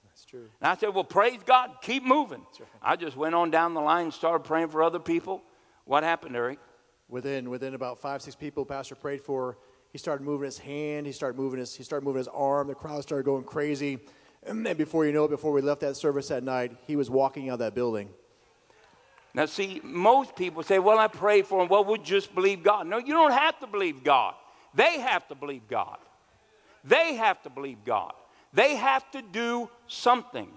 [0.05, 0.49] That's true.
[0.61, 2.41] And I said, Well, praise God, keep moving.
[2.59, 2.69] Right.
[2.81, 5.41] I just went on down the line and started praying for other people.
[5.85, 6.59] What happened, Eric?
[7.07, 9.57] Within, within about five, six people, Pastor prayed for
[9.91, 11.07] he started moving his hand.
[11.07, 12.67] He started moving his, he started moving his arm.
[12.67, 13.99] The crowd started going crazy.
[14.41, 17.09] And then before you know it, before we left that service that night, he was
[17.09, 18.09] walking out of that building.
[19.39, 21.69] Now, see, most people say, well, I pray for him.
[21.69, 22.87] Well, we'll just believe God.
[22.87, 24.33] No, you don't have to believe God.
[24.73, 25.97] They have to believe God.
[26.83, 28.11] They have to believe God.
[28.51, 30.49] They have to do something.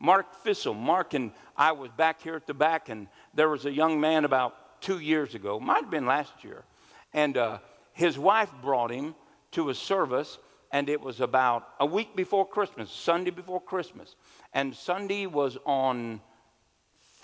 [0.00, 3.70] Mark Fissel, Mark and I was back here at the back, and there was a
[3.70, 6.64] young man about two years ago, might have been last year,
[7.12, 7.58] and uh,
[7.92, 9.14] his wife brought him
[9.52, 10.38] to a service,
[10.72, 14.16] and it was about a week before Christmas, Sunday before Christmas.
[14.52, 16.20] And Sunday was on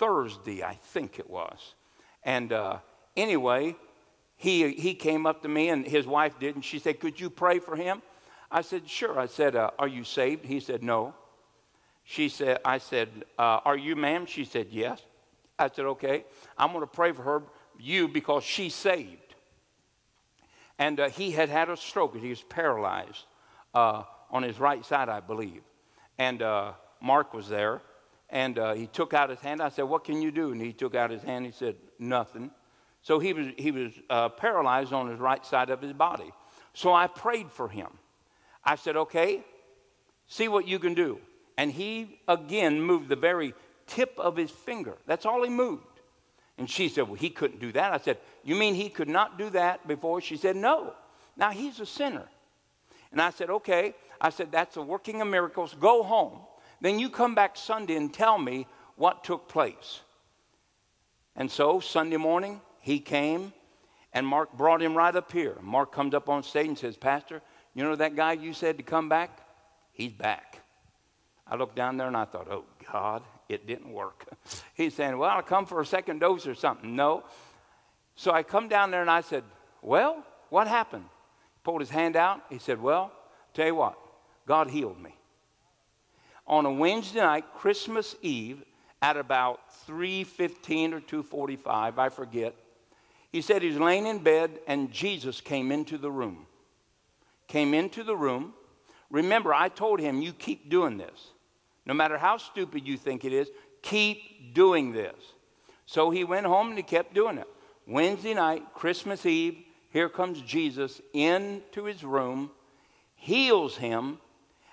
[0.01, 1.75] Thursday, I think it was.
[2.23, 2.79] And uh,
[3.15, 3.77] anyway,
[4.35, 7.29] he, he came up to me, and his wife did, and she said, Could you
[7.29, 8.01] pray for him?
[8.51, 9.17] I said, Sure.
[9.17, 10.43] I said, uh, Are you saved?
[10.43, 11.13] He said, No.
[12.03, 13.07] She said, I said,
[13.39, 14.25] uh, Are you, ma'am?
[14.25, 15.01] She said, Yes.
[15.57, 16.25] I said, Okay.
[16.57, 17.43] I'm going to pray for her,
[17.79, 19.31] you, because she's saved
[20.81, 22.17] and uh, he had had a stroke.
[22.17, 23.25] He was paralyzed
[23.75, 25.61] uh, on his right side, I believe.
[26.17, 27.83] And uh, Mark was there,
[28.31, 29.61] and uh, he took out his hand.
[29.61, 30.51] I said, What can you do?
[30.51, 31.45] And he took out his hand.
[31.45, 32.49] He said, Nothing.
[33.03, 36.31] So he was, he was uh, paralyzed on his right side of his body.
[36.73, 37.87] So I prayed for him.
[38.63, 39.43] I said, okay,
[40.27, 41.19] see what you can do.
[41.57, 43.53] And he again moved the very
[43.87, 44.97] tip of his finger.
[45.05, 45.83] That's all he moved.
[46.57, 47.91] And she said, Well, he couldn't do that.
[47.91, 50.21] I said, You mean he could not do that before?
[50.21, 50.93] She said, No.
[51.35, 52.27] Now he's a sinner.
[53.11, 53.95] And I said, Okay.
[54.19, 55.75] I said, That's a working of miracles.
[55.79, 56.39] Go home.
[56.81, 60.01] Then you come back Sunday and tell me what took place.
[61.35, 63.53] And so Sunday morning, he came
[64.13, 65.55] and Mark brought him right up here.
[65.61, 67.41] Mark comes up on stage and says, Pastor,
[67.73, 69.39] you know that guy you said to come back?
[69.93, 70.59] He's back.
[71.47, 74.27] I looked down there and I thought, oh, God, it didn't work.
[74.73, 76.95] He's saying, well, I'll come for a second dose or something.
[76.95, 77.23] No.
[78.15, 79.43] So I come down there and I said,
[79.81, 81.05] well, what happened?
[81.53, 82.41] He pulled his hand out.
[82.49, 83.11] He said, well,
[83.53, 83.97] tell you what,
[84.45, 85.15] God healed me.
[86.47, 88.63] On a Wednesday night, Christmas Eve,
[89.01, 92.53] at about 3.15 or 2.45, I forget,
[93.31, 96.45] he said he was laying in bed and Jesus came into the room.
[97.47, 98.53] Came into the room.
[99.09, 101.31] Remember, I told him, you keep doing this.
[101.85, 103.49] No matter how stupid you think it is,
[103.81, 105.15] keep doing this.
[105.85, 107.47] So he went home and he kept doing it.
[107.87, 109.57] Wednesday night, Christmas Eve,
[109.89, 112.51] here comes Jesus into his room,
[113.15, 114.19] heals him,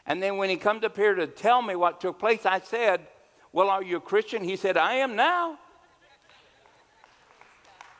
[0.08, 3.06] and then when he comes up here to tell me what took place, I said,
[3.52, 4.42] Well, are you a Christian?
[4.42, 5.58] He said, I am now.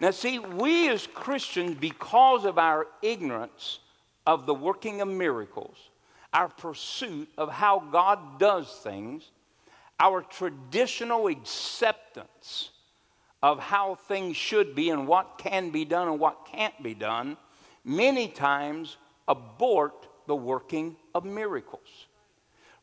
[0.01, 3.81] Now, see, we as Christians, because of our ignorance
[4.27, 5.77] of the working of miracles,
[6.33, 9.31] our pursuit of how God does things,
[10.01, 12.71] our traditional acceptance
[13.42, 17.37] of how things should be and what can be done and what can't be done,
[17.85, 22.07] many times abort the working of miracles.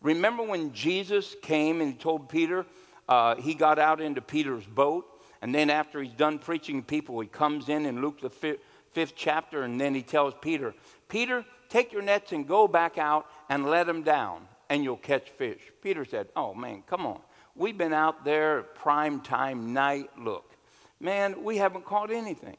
[0.02, 2.66] Remember when Jesus came and told Peter,
[3.08, 5.06] uh, he got out into Peter's boat
[5.46, 8.62] and then after he's done preaching to people, he comes in in Luke the fifth,
[8.94, 10.74] fifth chapter, and then he tells Peter,
[11.08, 15.30] Peter, take your nets and go back out and let them down, and you'll catch
[15.30, 15.62] fish.
[15.84, 17.20] Peter said, Oh, man, come on.
[17.56, 20.10] We've been out there prime time night.
[20.18, 20.52] Look,
[21.00, 22.58] man, we haven't caught anything.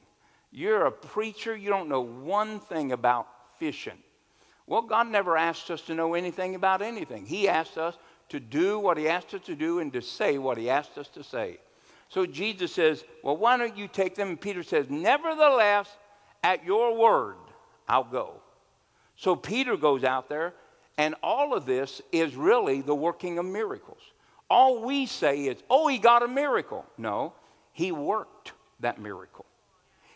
[0.52, 3.26] You're a preacher, you don't know one thing about
[3.58, 3.98] fishing.
[4.66, 7.24] Well, God never asked us to know anything about anything.
[7.24, 7.96] He asked us
[8.30, 11.08] to do what He asked us to do and to say what He asked us
[11.08, 11.58] to say.
[12.08, 14.28] So Jesus says, Well, why don't you take them?
[14.28, 15.88] And Peter says, Nevertheless,
[16.42, 17.36] at your word,
[17.88, 18.40] I'll go.
[19.16, 20.54] So Peter goes out there,
[20.98, 24.00] and all of this is really the working of miracles.
[24.48, 26.84] All we say is, Oh, he got a miracle.
[26.98, 27.32] No,
[27.72, 29.46] he worked that miracle.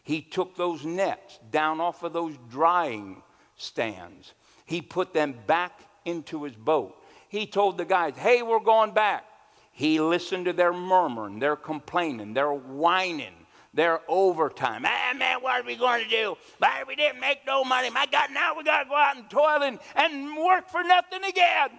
[0.03, 3.23] He took those nets down off of those drying
[3.57, 4.33] stands,
[4.71, 6.97] he put them back into his boat.
[7.29, 9.25] He told the guys, Hey, we're going back.
[9.73, 13.35] He listened to their murmuring, their complaining, their whining,
[13.75, 14.85] their overtime.
[14.87, 16.37] Ah, man, what are we going to do?
[16.59, 17.91] Why we didn't make no money.
[17.91, 21.25] My God, now we got to go out and toil and, and work for nothing
[21.29, 21.71] again.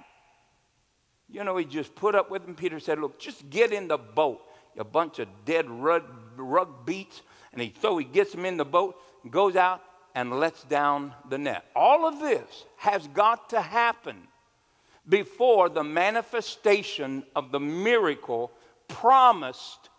[1.29, 2.55] You know, he just put up with them.
[2.55, 4.41] Peter said, Look, just get in the boat.
[4.77, 6.03] A bunch of dead rug,
[6.35, 7.21] rug beats.
[7.53, 8.97] And he, so he gets them in the boat,
[9.29, 9.81] goes out,
[10.15, 11.65] and lets down the net.
[11.75, 14.27] All of this has got to happen
[15.07, 18.51] before the manifestation of the miracle
[18.87, 19.89] promised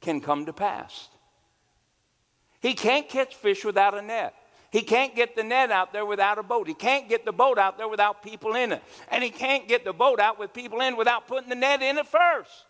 [0.00, 1.08] can come to pass.
[2.60, 4.34] He can't catch fish without a net.
[4.70, 6.68] He can't get the net out there without a boat.
[6.68, 8.82] He can't get the boat out there without people in it.
[9.10, 11.98] And he can't get the boat out with people in without putting the net in
[11.98, 12.66] it first.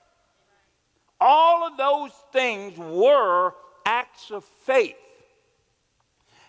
[1.21, 3.53] All of those things were
[3.85, 4.97] acts of faith.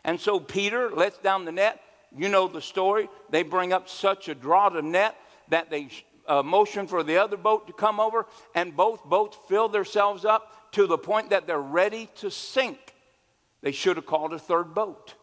[0.03, 1.81] And so Peter lets down the net.
[2.15, 3.09] You know the story.
[3.29, 5.15] They bring up such a draught of net
[5.49, 5.89] that they
[6.27, 10.71] uh, motion for the other boat to come over, and both boats fill themselves up
[10.71, 12.93] to the point that they're ready to sink.
[13.61, 15.15] They should have called a third boat.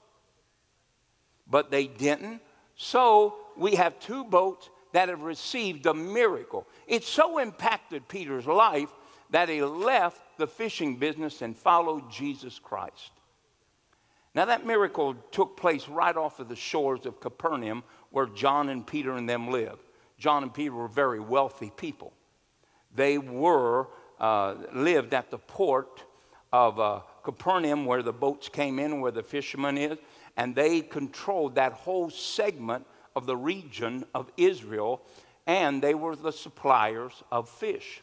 [1.48, 2.42] But they didn't.
[2.76, 6.66] So we have two boats that have received a miracle.
[6.86, 8.90] It so impacted Peter's life
[9.30, 13.10] that he left the fishing business and followed Jesus Christ.
[14.34, 18.86] Now, that miracle took place right off of the shores of Capernaum where John and
[18.86, 19.82] Peter and them lived.
[20.18, 22.12] John and Peter were very wealthy people.
[22.94, 23.88] They were,
[24.20, 26.02] uh, lived at the port
[26.52, 29.98] of uh, Capernaum where the boats came in, where the fishermen is,
[30.36, 35.02] and they controlled that whole segment of the region of Israel,
[35.46, 38.02] and they were the suppliers of fish.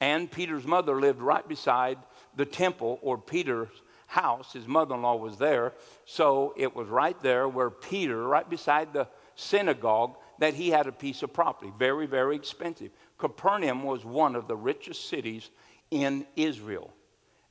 [0.00, 1.98] And Peter's mother lived right beside
[2.36, 3.68] the temple or Peter's
[4.14, 4.52] house.
[4.52, 5.72] His mother in law was there.
[6.04, 10.92] So it was right there where Peter, right beside the synagogue, that he had a
[10.92, 11.72] piece of property.
[11.78, 12.90] Very, very expensive.
[13.18, 15.50] Capernaum was one of the richest cities
[15.90, 16.92] in Israel.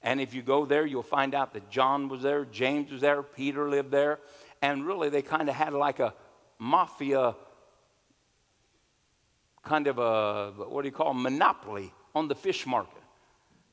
[0.01, 3.21] And if you go there, you'll find out that John was there, James was there,
[3.23, 4.19] Peter lived there.
[4.61, 6.13] And really, they kind of had like a
[6.59, 7.35] mafia
[9.63, 13.01] kind of a, what do you call, monopoly on the fish market.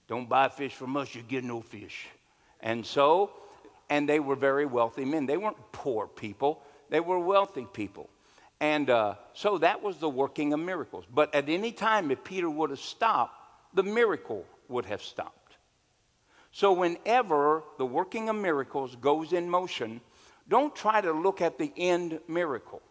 [0.06, 2.06] Don't buy fish from us, you get no fish.
[2.62, 3.30] And so,
[3.88, 5.26] and they were very wealthy men.
[5.26, 8.08] They weren't poor people, they were wealthy people.
[8.60, 11.06] And uh, so that was the working of miracles.
[11.12, 13.34] But at any time, if Peter would have stopped,
[13.74, 15.56] the miracle would have stopped.
[16.52, 20.00] So whenever the working of miracles goes in motion,
[20.48, 22.82] don't try to look at the end miracle.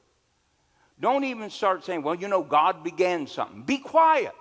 [1.00, 3.64] Don't even start saying, well, you know, God began something.
[3.64, 4.34] Be quiet.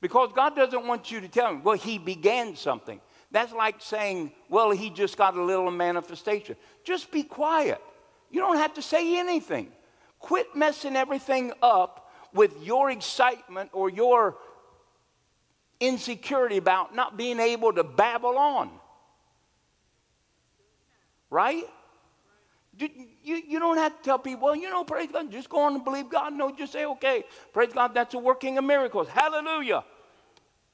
[0.00, 3.00] Because God doesn't want you to tell him, well, he began something.
[3.34, 6.54] That's like saying, well, he just got a little manifestation.
[6.84, 7.82] Just be quiet.
[8.30, 9.72] You don't have to say anything.
[10.20, 14.36] Quit messing everything up with your excitement or your
[15.80, 18.70] insecurity about not being able to babble on.
[21.28, 21.64] Right?
[22.78, 22.88] You,
[23.24, 25.84] you don't have to tell people, well, you know, praise God, just go on and
[25.84, 26.34] believe God.
[26.34, 29.08] No, just say, okay, praise God, that's a working of miracles.
[29.08, 29.82] Hallelujah.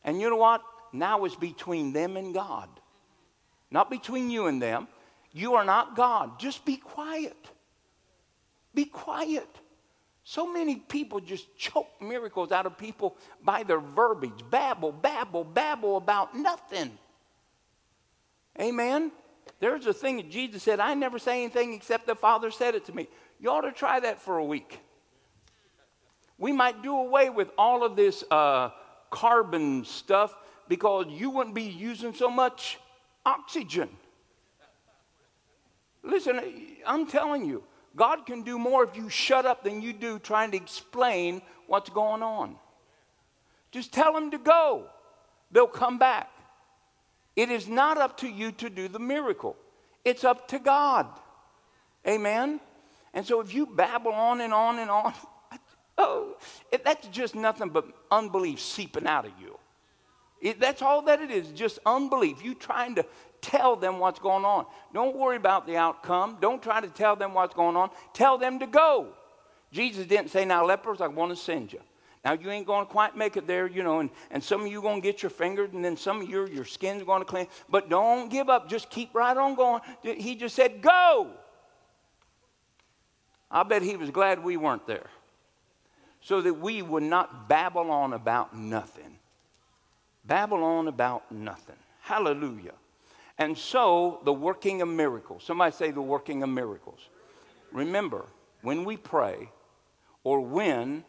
[0.04, 0.60] And you know what?
[0.92, 2.68] Now is between them and God,
[3.70, 4.88] not between you and them.
[5.32, 6.38] You are not God.
[6.40, 7.36] Just be quiet.
[8.74, 9.48] Be quiet.
[10.24, 14.44] So many people just choke miracles out of people by their verbiage.
[14.50, 16.98] Babble, babble, babble about nothing.
[18.60, 19.12] Amen.
[19.60, 22.84] There's a thing that Jesus said, I never say anything except the Father said it
[22.86, 23.08] to me.
[23.38, 24.80] You ought to try that for a week.
[26.38, 28.70] We might do away with all of this uh,
[29.10, 30.34] carbon stuff
[30.70, 32.78] because you wouldn't be using so much
[33.26, 33.88] oxygen.
[36.04, 36.40] Listen,
[36.86, 37.64] I'm telling you,
[37.96, 41.90] God can do more if you shut up than you do trying to explain what's
[41.90, 42.54] going on.
[43.72, 44.84] Just tell them to go,
[45.50, 46.30] they'll come back.
[47.34, 49.56] It is not up to you to do the miracle,
[50.04, 51.08] it's up to God.
[52.06, 52.60] Amen?
[53.12, 55.12] And so if you babble on and on and on,
[55.98, 56.36] oh,
[56.84, 59.58] that's just nothing but unbelief seeping out of you.
[60.40, 62.42] It, that's all that it is, just unbelief.
[62.42, 63.04] You trying to
[63.40, 64.66] tell them what's going on.
[64.94, 66.38] Don't worry about the outcome.
[66.40, 67.90] Don't try to tell them what's going on.
[68.14, 69.08] Tell them to go.
[69.72, 71.80] Jesus didn't say, Now, lepers, I want to send you.
[72.24, 74.66] Now, you ain't going to quite make it there, you know, and, and some of
[74.66, 77.24] you going to get your fingers, and then some of your, your skin's going to
[77.24, 77.46] clean.
[77.70, 78.68] But don't give up.
[78.68, 79.80] Just keep right on going.
[80.02, 81.30] He just said, Go.
[83.50, 85.10] I bet he was glad we weren't there
[86.20, 89.18] so that we would not babble on about nothing.
[90.30, 91.74] Babble on about nothing.
[92.02, 92.74] Hallelujah.
[93.36, 95.42] And so, the working of miracles.
[95.42, 97.00] Somebody say the working of miracles.
[97.72, 98.26] Remember,
[98.62, 99.48] when we pray
[100.22, 101.02] or when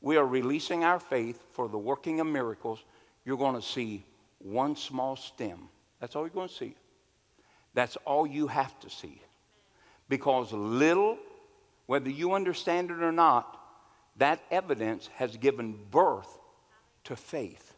[0.00, 2.82] we are releasing our faith for the working of miracles,
[3.26, 4.06] you're going to see
[4.38, 5.68] one small stem.
[6.00, 6.74] That's all you're going to see.
[7.74, 9.20] That's all you have to see.
[10.08, 11.18] Because little,
[11.84, 13.54] whether you understand it or not,
[14.16, 16.38] that evidence has given birth
[17.04, 17.71] to faith.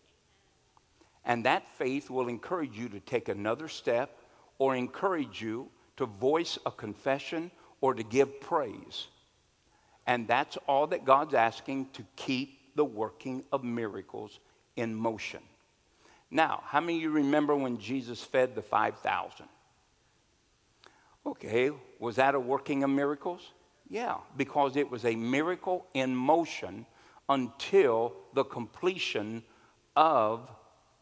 [1.24, 4.18] And that faith will encourage you to take another step
[4.58, 7.50] or encourage you to voice a confession
[7.80, 9.08] or to give praise.
[10.06, 14.38] And that's all that God's asking to keep the working of miracles
[14.76, 15.40] in motion.
[16.30, 19.46] Now, how many of you remember when Jesus fed the 5,000?
[21.26, 23.52] Okay, was that a working of miracles?
[23.88, 26.86] Yeah, because it was a miracle in motion
[27.28, 29.42] until the completion
[29.96, 30.50] of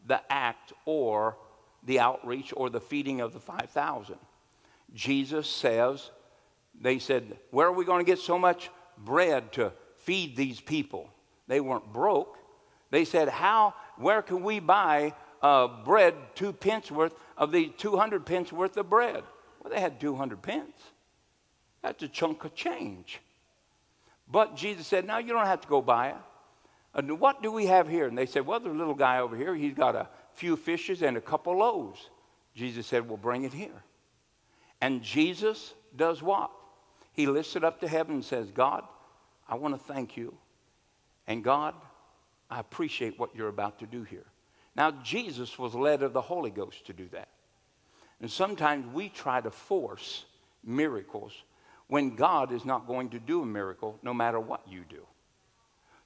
[0.07, 1.37] the act or
[1.83, 4.15] the outreach or the feeding of the 5,000.
[4.93, 6.11] Jesus says,
[6.79, 9.73] they said, Where are we going to get so much bread to
[10.03, 11.09] feed these people.
[11.47, 12.37] They weren't broke.
[12.91, 18.25] They said, How, where can we buy uh, bread, two pence worth of the 200
[18.25, 19.23] pence worth of bread?
[19.61, 20.77] Well, they had 200 pence.
[21.81, 23.19] That's a chunk of change.
[24.29, 26.15] But Jesus said, No, you don't have to go buy it.
[26.95, 28.07] And what do we have here?
[28.07, 29.55] And they said, Well, a little guy over here.
[29.55, 32.09] He's got a few fishes and a couple loaves.
[32.55, 33.83] Jesus said, Well, bring it here.
[34.81, 36.51] And Jesus does what?
[37.13, 38.83] He lifts it up to heaven and says, God,
[39.47, 40.35] I want to thank you.
[41.27, 41.73] And God,
[42.49, 44.25] I appreciate what you're about to do here.
[44.75, 47.29] Now, Jesus was led of the Holy Ghost to do that.
[48.21, 50.25] And sometimes we try to force
[50.63, 51.33] miracles
[51.87, 55.05] when God is not going to do a miracle no matter what you do.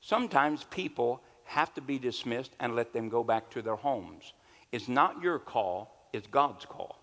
[0.08, 4.32] Sometimes people have to be dismissed and let them go back to their homes.
[4.72, 6.98] It's not your call, it's God's call.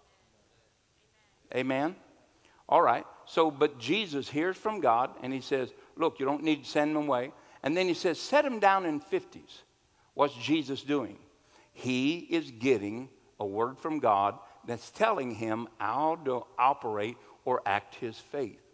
[1.55, 1.97] Amen?
[2.67, 3.05] All right.
[3.27, 6.97] So, but Jesus hears from God and he says, Look, you don't need to send
[6.97, 7.33] them away.
[7.63, 9.61] And then he says, Set them down in 50s.
[10.15, 11.19] What's Jesus doing?
[11.75, 17.97] He is getting a word from God that's telling him how to operate or act
[17.97, 18.65] his faith.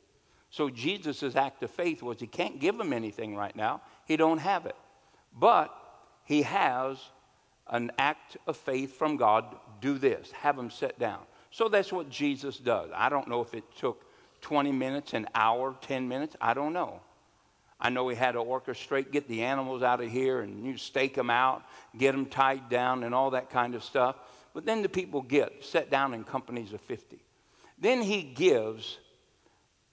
[0.50, 3.82] So Jesus' act of faith was he can't give them anything right now.
[4.10, 4.74] He don't have it.
[5.38, 5.72] But
[6.24, 6.98] he has
[7.68, 9.44] an act of faith from God.
[9.80, 10.32] Do this.
[10.32, 11.20] Have him sit down.
[11.52, 12.90] So that's what Jesus does.
[12.92, 14.04] I don't know if it took
[14.40, 16.34] 20 minutes, an hour, 10 minutes.
[16.40, 16.98] I don't know.
[17.78, 21.14] I know he had to orchestrate, get the animals out of here and you stake
[21.14, 21.62] them out,
[21.96, 24.16] get them tied down and all that kind of stuff.
[24.54, 27.22] But then the people get set down in companies of 50.
[27.78, 28.98] Then he gives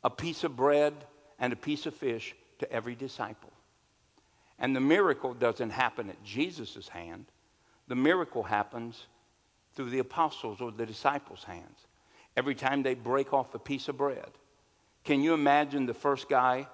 [0.04, 0.96] a piece of bread
[1.38, 3.52] and a piece of fish to every disciple.
[4.60, 7.26] And the miracle doesn't happen at Jesus' hand,
[7.88, 9.08] the miracle happens
[9.76, 11.86] through the apostles' or the disciples' hands.
[12.36, 14.30] Every time they break off a piece of bread.
[15.04, 16.68] Can you imagine the first guy?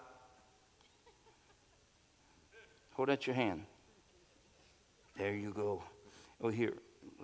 [2.94, 3.66] Hold out your hand.
[5.18, 5.84] There you go.
[6.42, 6.74] Oh, here,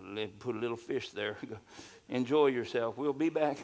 [0.03, 1.37] Let put a little fish there.
[2.09, 2.97] Enjoy yourself.
[2.97, 3.57] We'll be back.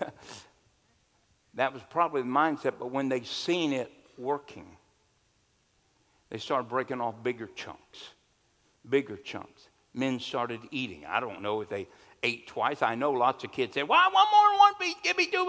[1.53, 4.77] that was probably the mindset, but when they seen it working,
[6.29, 8.13] they started breaking off bigger chunks,
[8.89, 9.69] bigger chunks.
[9.93, 11.05] Men started eating.
[11.05, 11.87] I don't know if they
[12.21, 12.81] ate twice.
[12.81, 14.95] I know lots of kids say, "Why one more, one piece?
[15.01, 15.47] Give me two."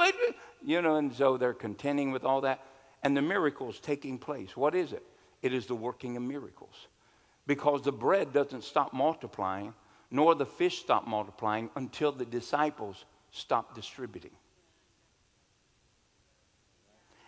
[0.62, 2.64] You know, and so they're contending with all that,
[3.02, 4.56] and the miracles taking place.
[4.56, 5.04] What is it?
[5.42, 6.86] It is the working of miracles,
[7.46, 9.74] because the bread doesn't stop multiplying
[10.10, 14.30] nor the fish stop multiplying until the disciples stop distributing.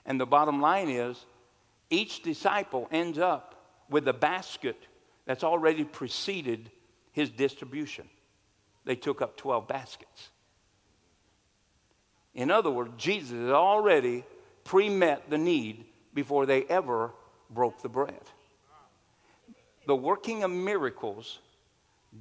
[0.06, 1.26] And the bottom line is
[1.90, 3.54] each disciple ends up
[3.88, 4.76] with a basket
[5.26, 6.70] that's already preceded
[7.12, 8.08] his distribution.
[8.84, 10.30] They took up 12 baskets.
[12.34, 14.24] In other words, Jesus had already
[14.64, 15.84] pre met the need
[16.14, 17.12] before they ever
[17.50, 18.22] broke the bread.
[19.86, 21.38] The working of miracles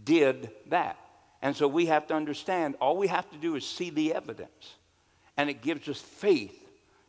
[0.03, 0.97] did that.
[1.41, 4.75] And so we have to understand all we have to do is see the evidence.
[5.35, 6.66] And it gives us faith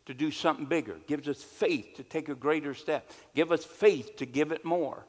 [0.09, 4.17] to do something bigger, gives us faith to take a greater step, give us faith
[4.17, 5.05] to give it more.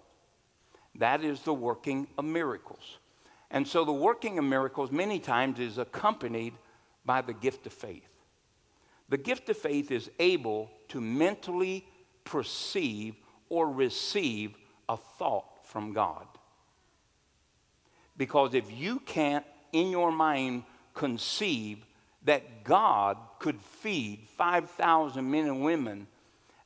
[0.96, 2.98] That is the working of miracles.
[3.50, 6.54] And so the working of miracles many times is accompanied
[7.06, 8.10] by the gift of faith.
[9.08, 11.88] The gift of faith is able to mentally
[12.26, 13.16] perceive
[13.48, 14.58] or receive
[14.90, 16.28] a thought from God.
[18.18, 21.86] Because if you can't, in your mind, conceive
[22.26, 26.08] that God could feed 5,000 men and women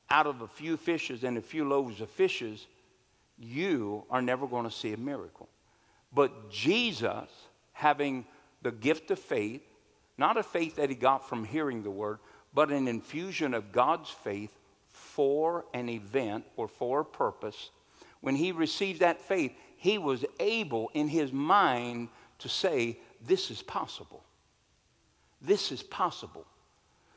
[0.09, 2.67] out of a few fishes and a few loaves of fishes,
[3.39, 5.49] you are never going to see a miracle.
[6.13, 7.29] But Jesus,
[7.71, 8.25] having
[8.61, 9.61] the gift of faith,
[10.17, 12.19] not a faith that he got from hearing the word,
[12.53, 14.53] but an infusion of God's faith
[14.89, 17.71] for an event or for a purpose,
[18.21, 22.09] when he received that faith, he was able in his mind
[22.39, 24.23] to say, This is possible.
[25.41, 26.45] This is possible.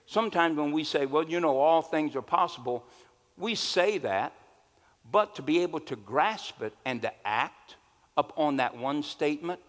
[0.07, 2.85] Sometimes when we say, Well, you know, all things are possible,
[3.37, 4.33] we say that,
[5.11, 7.77] but to be able to grasp it and to act
[8.17, 9.61] upon that one statement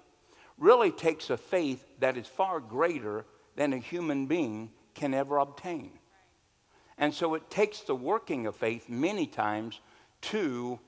[0.57, 3.25] really takes a faith that is far greater
[3.55, 5.91] than a human being can ever obtain.
[6.97, 9.79] And so it takes the working of faith many times
[10.21, 10.79] to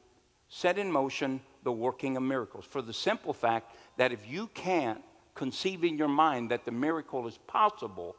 [0.47, 2.65] set in motion the working of miracles.
[2.65, 5.01] For the simple fact that if you can't
[5.35, 8.15] conceive in your mind that the miracle is possible,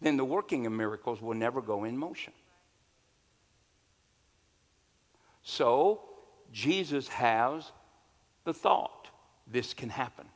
[0.00, 2.32] then the working of miracles will never go in motion.
[5.42, 6.02] So,
[6.52, 7.72] Jesus has
[8.44, 9.08] the thought
[9.46, 10.26] this can happen.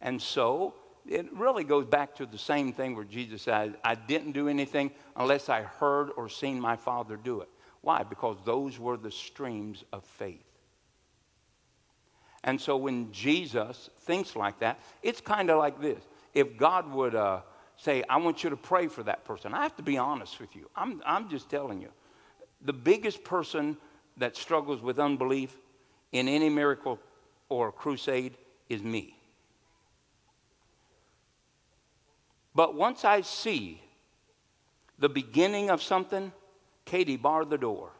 [0.00, 0.74] And so,
[1.08, 4.90] it really goes back to the same thing where Jesus said, I didn't do anything
[5.14, 7.48] unless I heard or seen my Father do it.
[7.80, 8.02] Why?
[8.02, 10.42] Because those were the streams of faith.
[12.42, 16.02] And so when Jesus thinks like that, it's kind of like this.
[16.34, 17.40] If God would uh,
[17.76, 20.54] say, I want you to pray for that person, I have to be honest with
[20.56, 20.68] you.
[20.74, 21.90] I'm, I'm just telling you.
[22.62, 23.76] The biggest person
[24.16, 25.56] that struggles with unbelief
[26.12, 26.98] in any miracle
[27.48, 28.36] or crusade
[28.68, 29.16] is me.
[32.54, 33.82] But once I see
[34.98, 36.32] the beginning of something,
[36.86, 37.90] Katie, bar the door.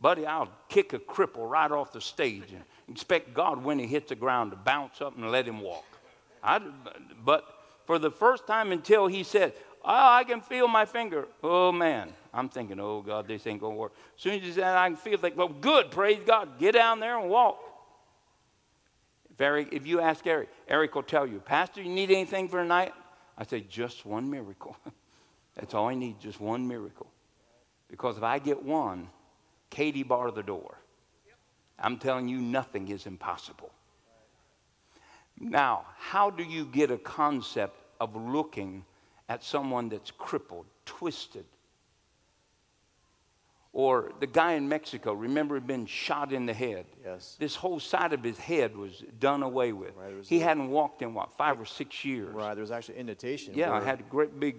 [0.00, 4.10] Buddy, I'll kick a cripple right off the stage and expect God, when he hits
[4.10, 5.86] the ground, to bounce up and let him walk.
[6.42, 6.60] I,
[7.24, 7.46] but
[7.86, 9.52] for the first time until he said,
[9.86, 11.28] Oh, I can feel my finger.
[11.42, 12.10] Oh, man.
[12.32, 13.92] I'm thinking, oh, God, this ain't going to work.
[14.16, 16.58] As soon as he said, I can feel it, like, well, good, praise God.
[16.58, 17.60] Get down there and walk.
[19.30, 22.62] If, Eric, if you ask Eric, Eric will tell you, Pastor, you need anything for
[22.62, 22.94] tonight?
[23.36, 24.76] I say, just one miracle.
[25.54, 27.10] That's all I need, just one miracle.
[27.90, 29.08] Because if I get one,
[29.68, 30.78] Katie bar the door.
[31.78, 33.70] I'm telling you, nothing is impossible.
[35.38, 38.84] Now, how do you get a concept of looking
[39.28, 41.44] at someone that's crippled, twisted?
[43.72, 46.86] Or the guy in Mexico, remember, had been shot in the head.
[47.04, 47.36] Yes.
[47.40, 49.96] This whole side of his head was done away with.
[49.96, 52.32] Right, he hadn't walked in, what, five or six years?
[52.32, 52.54] Right.
[52.54, 53.54] There was actually indentation.
[53.54, 54.56] Yeah, where- had a great big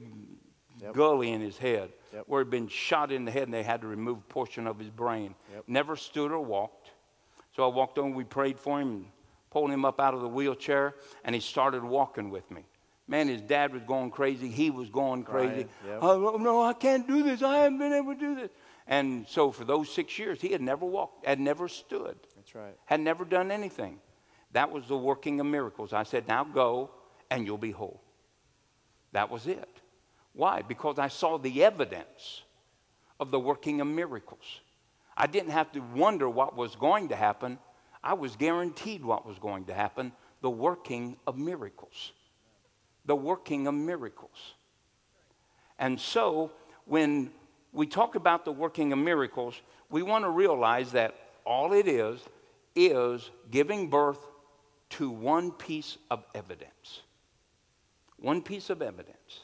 [0.82, 0.94] Yep.
[0.94, 2.26] gully in his head Yep.
[2.28, 4.78] where he'd been shot in the head and they had to remove a portion of
[4.78, 5.34] his brain.
[5.54, 5.64] Yep.
[5.68, 6.92] Never stood or walked.
[7.56, 9.10] So I walked over, we prayed for him,
[9.56, 12.66] pulled him up out of the wheelchair, and he started walking with me.
[13.08, 14.50] Man, his dad was going crazy.
[14.50, 15.64] He was going crazy.
[15.64, 16.00] Crying, yep.
[16.02, 17.42] Oh, no, I can't do this.
[17.42, 18.50] I haven't been able to do this.
[18.86, 22.76] And so for those six years, he had never walked, had never stood That's right.
[22.84, 24.02] had never done anything.
[24.52, 25.94] That was the working of miracles.
[25.94, 26.92] I said, Now go
[27.32, 28.02] and you'll be whole.
[29.14, 29.70] That was it.
[30.34, 30.64] Why?
[30.64, 32.42] Because I saw the evidence
[33.22, 34.60] of the working of miracles.
[35.16, 37.58] I didn't have to wonder what was going to happen.
[38.06, 42.12] I was guaranteed what was going to happen the working of miracles.
[43.06, 44.54] The working of miracles.
[45.80, 46.52] And so,
[46.86, 47.32] when
[47.74, 52.22] we talk about the working of miracles, we want to realize that all it is
[52.76, 54.20] is giving birth
[54.92, 57.02] to one piece of evidence.
[58.18, 59.42] One piece of evidence.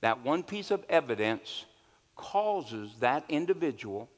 [0.00, 1.64] That one piece of evidence
[2.16, 4.08] causes that individual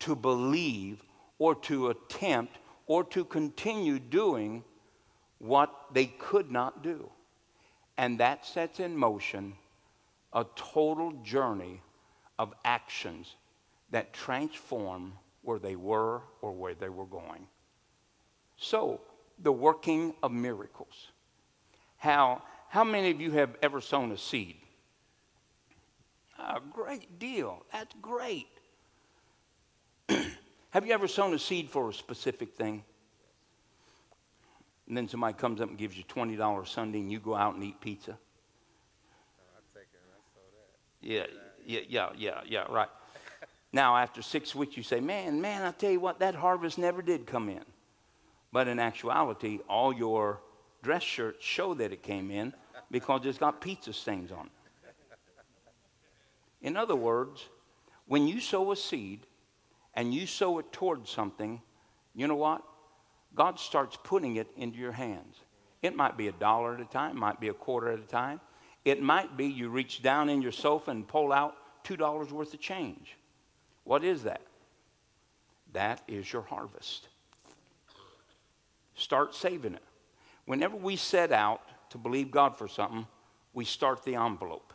[0.00, 1.02] to believe
[1.38, 4.64] or to attempt or to continue doing
[5.38, 7.10] what they could not do.
[7.96, 9.54] And that sets in motion
[10.32, 11.80] a total journey
[12.38, 13.36] of actions
[13.90, 15.12] that transform
[15.42, 17.46] where they were or where they were going.
[18.56, 19.00] So,
[19.38, 21.08] the working of miracles.
[21.96, 24.56] How, how many of you have ever sown a seed?
[26.38, 27.64] A great deal.
[27.72, 28.48] That's great.
[30.74, 32.82] Have you ever sown a seed for a specific thing?
[34.88, 37.62] And then somebody comes up and gives you $20 Sunday and you go out and
[37.62, 38.10] eat pizza?
[38.10, 38.16] Uh,
[39.56, 40.66] I'm thinking, I saw that.
[41.00, 41.26] Yeah,
[41.64, 42.88] yeah, yeah, yeah, yeah, right.
[43.72, 47.02] Now, after six weeks, you say, man, man, I tell you what, that harvest never
[47.02, 47.64] did come in.
[48.50, 50.40] But in actuality, all your
[50.82, 52.52] dress shirts show that it came in
[52.90, 54.96] because it's got pizza stains on it.
[56.62, 57.46] In other words,
[58.08, 59.20] when you sow a seed
[59.94, 61.60] and you sow it towards something,
[62.14, 62.62] you know what?
[63.34, 65.36] God starts putting it into your hands.
[65.82, 68.40] It might be a dollar at a time, might be a quarter at a time.
[68.84, 72.60] It might be you reach down in your sofa and pull out $2 worth of
[72.60, 73.16] change.
[73.84, 74.42] What is that?
[75.72, 77.08] That is your harvest.
[78.94, 79.82] Start saving it.
[80.46, 83.06] Whenever we set out to believe God for something,
[83.52, 84.72] we start the envelope.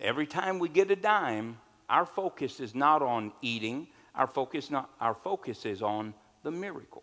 [0.00, 1.58] Every time we get a dime,
[1.90, 7.02] our focus is not on eating, our focus, not, our focus is on the miracle.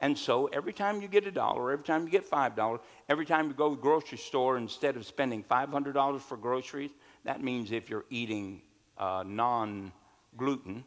[0.00, 3.24] And so every time you get a dollar, every time you get five dollars, every
[3.24, 6.90] time you go to the grocery store, instead of spending five hundred dollars for groceries,
[7.24, 8.60] that means if you're eating
[8.98, 10.84] uh, non-gluten,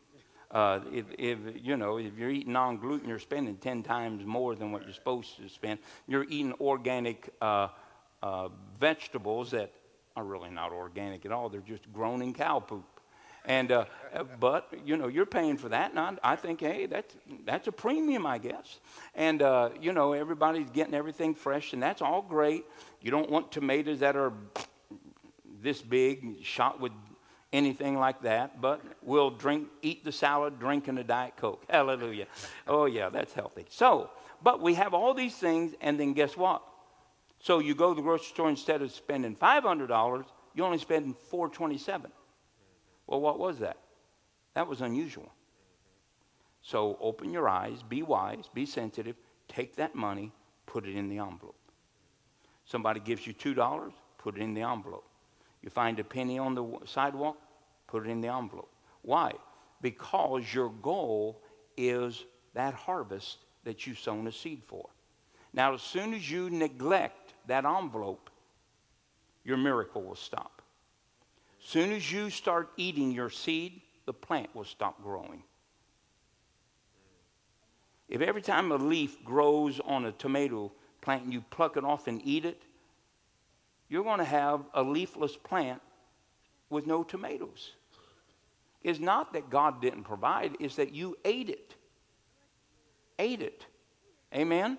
[0.52, 4.72] uh, if, if you know if you're eating non-gluten, you're spending ten times more than
[4.72, 5.80] what you're supposed to spend.
[6.08, 7.70] You're eating organic uh,
[8.22, 8.50] uh,
[8.80, 9.72] vegetables that
[10.18, 11.47] are really not organic at all.
[11.47, 12.84] They're just grown in cow poop.
[13.45, 13.86] And uh,
[14.41, 17.15] but you know you're paying for that, and I, I think hey that's
[17.45, 18.80] that's a premium, I guess.
[19.15, 22.65] And uh, you know everybody's getting everything fresh, and that's all great.
[22.99, 24.34] You don't want tomatoes that are
[25.61, 26.91] this big, shot with
[27.53, 28.59] anything like that.
[28.59, 31.63] But we'll drink, eat the salad, drinking a diet coke.
[31.70, 32.26] Hallelujah.
[32.68, 33.65] Oh yeah, that's healthy.
[33.70, 34.09] So,
[34.43, 36.63] but we have all these things, and then guess what?
[37.40, 40.78] So you go to the grocery store instead of spending five hundred dollars, you only
[40.80, 42.12] spend four twenty-seven.
[43.06, 43.78] Well, what was that?
[44.54, 45.32] That was unusual.
[46.62, 49.16] So open your eyes, be wise, be sensitive,
[49.48, 50.34] take that money,
[50.66, 51.56] put it in the envelope.
[52.66, 55.06] Somebody gives you $2, put it in the envelope.
[55.62, 57.38] You find a penny on the sidewalk,
[57.88, 58.70] put it in the envelope.
[59.02, 59.32] Why?
[59.82, 61.42] Because your goal
[61.78, 64.90] is that harvest that you've sown a seed for.
[65.54, 68.30] Now, as soon as you neglect that envelope,
[69.43, 70.62] your miracle will stop.
[71.60, 75.43] Soon as you start eating your seed, the plant will stop growing.
[78.10, 80.72] If every time a leaf grows on a tomato
[81.02, 82.64] plant and you pluck it off and eat it,
[83.89, 85.82] you're going to have a leafless plant
[86.70, 87.74] with no tomatoes.
[88.84, 91.76] It's not that God didn't provide, it's that you ate it.
[93.20, 93.66] Ate it.
[94.34, 94.78] Amen?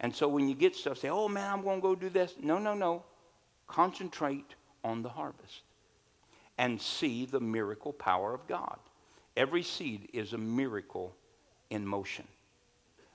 [0.00, 2.34] And so when you get stuff, say, oh man, I'm going to go do this.
[2.42, 3.04] No, no, no.
[3.66, 5.62] Concentrate on the harvest
[6.58, 8.78] and see the miracle power of God.
[9.36, 11.14] Every seed is a miracle
[11.68, 12.26] in motion.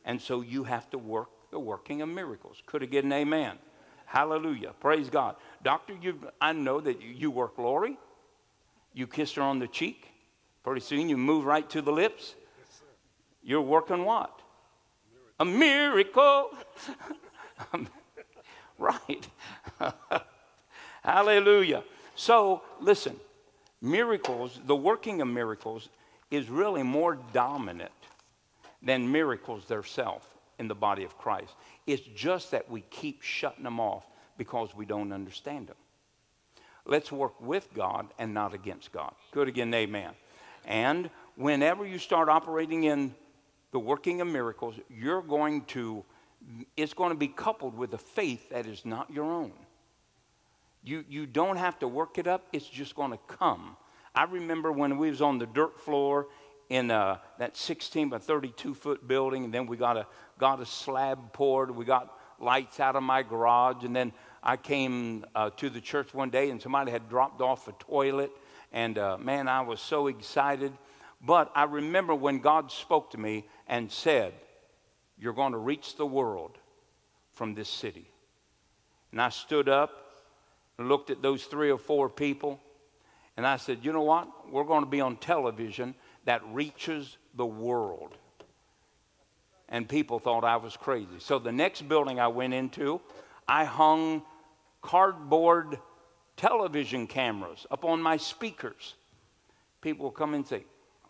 [0.05, 2.61] And so you have to work the working of miracles.
[2.65, 3.57] Could I get an amen?
[4.05, 4.73] Hallelujah.
[4.79, 5.35] Praise God.
[5.63, 7.97] Doctor, you, I know that you, work Lori.
[8.93, 10.07] You kissed her on the cheek.
[10.63, 12.35] Pretty soon you move right to the lips.
[13.43, 14.41] You're working what?
[15.39, 16.51] A miracle.
[18.77, 19.27] right.
[21.03, 21.83] Hallelujah.
[22.15, 23.19] So, listen,
[23.81, 25.89] miracles, the working of miracles,
[26.31, 27.91] is really more dominant
[28.81, 30.25] than miracles themselves
[30.59, 31.53] in the body of Christ.
[31.85, 34.05] It's just that we keep shutting them off
[34.37, 35.75] because we don't understand them.
[36.85, 39.13] Let's work with God and not against God.
[39.31, 40.11] Good again, amen.
[40.65, 43.13] And whenever you start operating in
[43.75, 46.01] the working of miracles, you're going to,
[46.77, 49.51] it's going to be coupled with a faith that is not your own.
[50.81, 53.75] You, you don't have to work it up, it's just going to come.
[54.15, 56.27] I remember when we was on the dirt floor
[56.69, 60.07] in uh, that 16 by 32 foot building, and then we got a,
[60.39, 61.69] got a slab poured.
[61.69, 66.13] We got lights out of my garage, and then I came uh, to the church
[66.13, 68.31] one day, and somebody had dropped off a toilet,
[68.71, 70.71] and uh, man, I was so excited.
[71.25, 74.33] But I remember when God spoke to me and said,
[75.17, 76.57] You're going to reach the world
[77.31, 78.09] from this city.
[79.11, 80.05] And I stood up
[80.77, 82.59] looked at those three or four people,
[83.37, 84.51] and I said, You know what?
[84.51, 85.95] We're going to be on television
[86.25, 88.17] that reaches the world.
[89.69, 91.19] And people thought I was crazy.
[91.19, 93.01] So the next building I went into,
[93.47, 94.21] I hung
[94.81, 95.79] cardboard
[96.37, 98.95] television cameras up on my speakers.
[99.81, 100.65] People would come and say,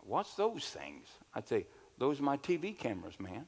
[0.06, 1.06] What's those things?
[1.34, 1.66] I'd say,
[1.98, 3.46] Those are my TV cameras, man.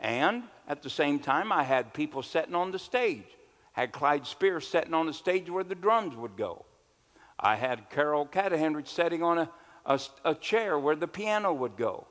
[0.00, 3.26] And at the same time, I had people sitting on the stage.
[3.72, 6.64] Had Clyde Spears sitting on the stage where the drums would go.
[7.38, 9.50] I had Carol Catahendrich sitting on a
[9.88, 12.06] a, a chair where the piano would go.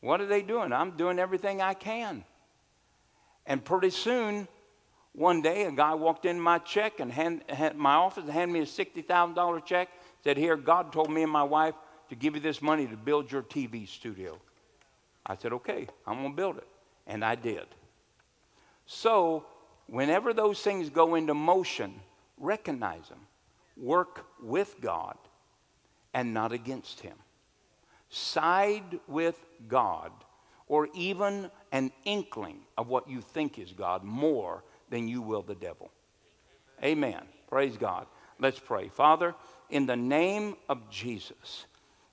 [0.00, 0.72] What are they doing?
[0.72, 2.24] I'm doing everything I can.
[3.44, 4.46] And pretty soon,
[5.12, 7.42] one day, a guy walked in my check and hand
[7.74, 9.88] my office and handed me a $60,000 check.
[10.22, 11.74] Said, Here, God told me and my wife
[12.08, 14.38] to give you this money to build your TV studio.
[15.24, 16.66] I said, Okay, I'm going to build it.
[17.06, 17.66] And I did.
[18.86, 19.44] So,
[19.86, 21.94] whenever those things go into motion,
[22.38, 23.20] recognize them.
[23.76, 25.16] Work with God
[26.14, 27.16] and not against him.
[28.08, 29.38] Side with
[29.68, 30.12] God,
[30.68, 35.54] or even an inkling of what you think is God more than you will the
[35.54, 35.90] devil.
[36.82, 37.22] Amen.
[37.48, 38.06] Praise God.
[38.38, 38.88] Let's pray.
[38.88, 39.34] Father,
[39.70, 41.66] in the name of Jesus,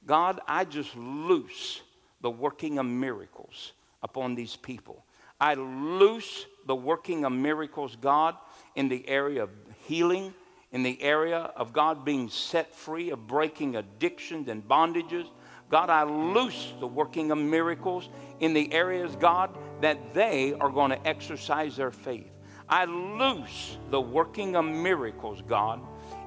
[0.05, 1.81] God, I just loose
[2.21, 5.05] the working of miracles upon these people.
[5.39, 8.35] I loose the working of miracles, God,
[8.75, 9.49] in the area of
[9.85, 10.33] healing,
[10.71, 15.27] in the area of God being set free, of breaking addictions and bondages.
[15.69, 20.91] God, I loose the working of miracles in the areas, God, that they are going
[20.91, 22.31] to exercise their faith.
[22.69, 25.81] I loose the working of miracles, God,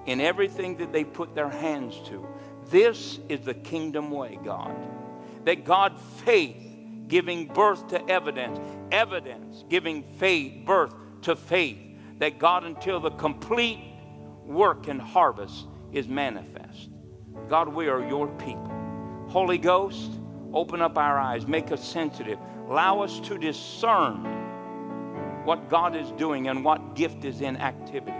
[0.06, 2.26] in everything that they put their hands to.
[2.70, 4.76] This is the kingdom way, God.
[5.44, 6.56] That God, faith
[7.08, 8.58] giving birth to evidence,
[8.90, 11.78] evidence giving faith, birth to faith.
[12.18, 13.78] That God, until the complete
[14.44, 16.88] work and harvest is manifest.
[17.48, 18.72] God, we are your people.
[19.28, 20.12] Holy Ghost,
[20.52, 22.38] open up our eyes, make us sensitive,
[22.68, 24.24] allow us to discern
[25.44, 28.16] what God is doing and what gift is in activity.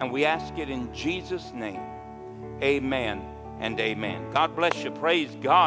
[0.00, 1.80] And we ask it in Jesus' name.
[2.62, 4.30] Amen and amen.
[4.32, 4.90] God bless you.
[4.90, 5.58] Praise God.